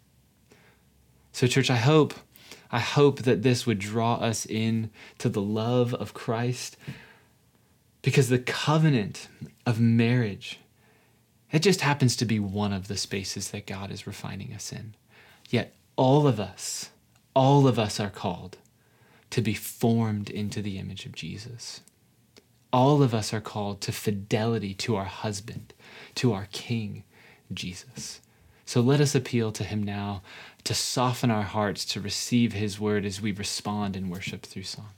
So, 1.32 1.47
church, 1.47 1.72
I 1.72 1.78
hope, 1.78 2.14
I 2.72 2.80
hope 2.80 3.24
that 3.24 3.41
this 3.41 3.66
would 3.66 3.80
draw 3.80 4.16
us 4.16 4.45
in 4.45 4.91
to 5.18 5.30
the 5.30 5.41
love 5.41 5.95
of 5.95 6.14
Christ 6.14 6.78
because 8.03 8.30
the 8.30 8.38
covenant 8.38 9.28
of 9.66 9.80
marriage, 9.80 10.59
it 11.51 11.59
just 11.59 11.82
happens 11.82 12.16
to 12.18 12.26
be 12.26 12.39
one 12.39 12.72
of 12.72 12.88
the 12.88 12.97
spaces 12.97 13.49
that 13.49 13.66
God 13.66 13.91
is 13.91 14.05
refining 14.05 14.53
us 14.53 14.72
in. 14.72 14.93
Yet 15.54 15.76
all 15.97 16.26
of 16.26 16.39
us, 16.39 16.89
all 17.36 17.68
of 17.68 17.78
us 17.78 17.99
are 17.99 18.10
called 18.10 18.58
to 19.30 19.39
be 19.39 19.54
formed 19.54 20.32
into 20.32 20.64
the 20.64 20.80
image 20.80 21.06
of 21.06 21.14
Jesus. 21.14 21.82
All 22.72 23.04
of 23.04 23.14
us 23.14 23.32
are 23.36 23.39
called 23.39 23.80
to 23.82 23.91
fidelity 23.91 24.74
to 24.74 24.95
our 24.95 25.06
husband, 25.06 25.76
to 26.16 26.34
our 26.34 26.47
King, 26.51 27.04
Jesus. 27.54 28.20
So 28.66 28.82
let 28.82 28.99
us 28.99 29.14
appeal 29.14 29.51
to 29.51 29.64
him 29.64 29.84
now 29.84 30.24
to 30.64 30.74
soften 30.74 31.30
our 31.30 31.43
hearts 31.43 31.86
to 31.86 32.01
receive 32.01 32.54
his 32.54 32.80
word 32.80 33.06
as 33.06 33.22
we 33.22 33.32
respond 33.32 33.95
in 33.95 34.10
worship 34.10 34.41
through 34.41 34.64
song. 34.64 34.89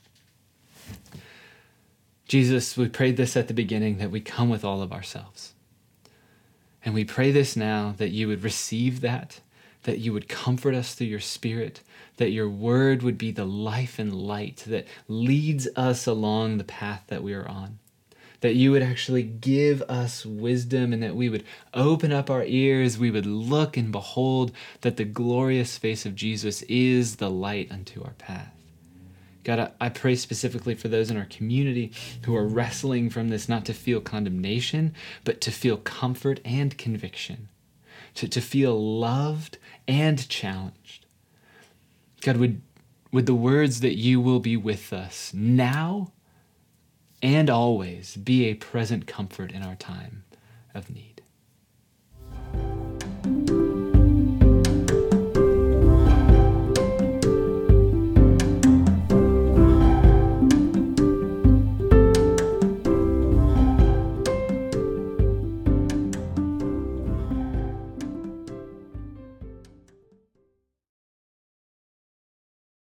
Jesus, 2.29 2.77
we 2.77 2.87
prayed 2.87 3.17
this 3.17 3.35
at 3.35 3.49
the 3.49 3.53
beginning 3.53 3.97
that 3.97 4.09
we 4.09 4.21
come 4.21 4.49
with 4.49 4.63
all 4.63 4.81
of 4.81 4.93
ourselves. 4.93 5.53
And 6.85 6.93
we 6.93 7.03
pray 7.03 7.31
this 7.31 7.57
now 7.57 7.93
that 7.97 8.11
you 8.11 8.29
would 8.29 8.41
receive 8.41 9.01
that 9.01 9.41
that 9.85 9.99
you 9.99 10.11
would 10.13 10.27
comfort 10.27 10.75
us 10.75 10.93
through 10.93 11.07
your 11.07 11.19
Spirit, 11.19 11.81
that 12.17 12.31
your 12.31 12.49
word 12.49 13.01
would 13.03 13.17
be 13.17 13.31
the 13.31 13.45
life 13.45 13.97
and 13.97 14.13
light 14.13 14.63
that 14.67 14.87
leads 15.07 15.67
us 15.75 16.05
along 16.05 16.57
the 16.57 16.63
path 16.63 17.03
that 17.07 17.23
we 17.23 17.33
are 17.33 17.47
on. 17.47 17.79
That 18.41 18.55
you 18.55 18.71
would 18.71 18.83
actually 18.83 19.23
give 19.23 19.81
us 19.83 20.25
wisdom 20.25 20.91
and 20.91 21.01
that 21.01 21.15
we 21.15 21.29
would 21.29 21.45
open 21.73 22.11
up 22.11 22.29
our 22.29 22.43
ears, 22.43 22.97
we 22.97 23.11
would 23.11 23.25
look 23.25 23.77
and 23.77 23.91
behold 23.91 24.51
that 24.81 24.97
the 24.97 25.05
glorious 25.05 25.77
face 25.77 26.05
of 26.05 26.15
Jesus 26.15 26.61
is 26.63 27.15
the 27.15 27.29
light 27.29 27.71
unto 27.71 28.03
our 28.03 28.13
path. 28.13 28.51
God, 29.43 29.71
I 29.79 29.89
pray 29.89 30.15
specifically 30.15 30.73
for 30.73 30.87
those 30.87 31.11
in 31.11 31.17
our 31.17 31.25
community 31.25 31.91
who 32.23 32.35
are 32.35 32.47
wrestling 32.47 33.11
from 33.11 33.29
this 33.29 33.47
not 33.47 33.63
to 33.65 33.73
feel 33.73 34.01
condemnation, 34.01 34.95
but 35.23 35.39
to 35.41 35.51
feel 35.51 35.77
comfort 35.77 36.39
and 36.43 36.75
conviction, 36.75 37.47
to, 38.15 38.27
to 38.27 38.41
feel 38.41 38.99
loved 38.99 39.59
and 39.87 40.27
challenged. 40.29 41.05
God, 42.21 42.37
would, 42.37 42.61
would 43.11 43.25
the 43.25 43.35
words 43.35 43.81
that 43.81 43.95
you 43.95 44.19
will 44.19 44.39
be 44.39 44.57
with 44.57 44.91
us 44.91 45.31
now 45.33 46.11
and 47.21 47.49
always 47.49 48.15
be 48.17 48.45
a 48.45 48.55
present 48.55 49.07
comfort 49.07 49.51
in 49.51 49.63
our 49.63 49.75
time 49.75 50.23
of 50.73 50.89
need. 50.89 51.04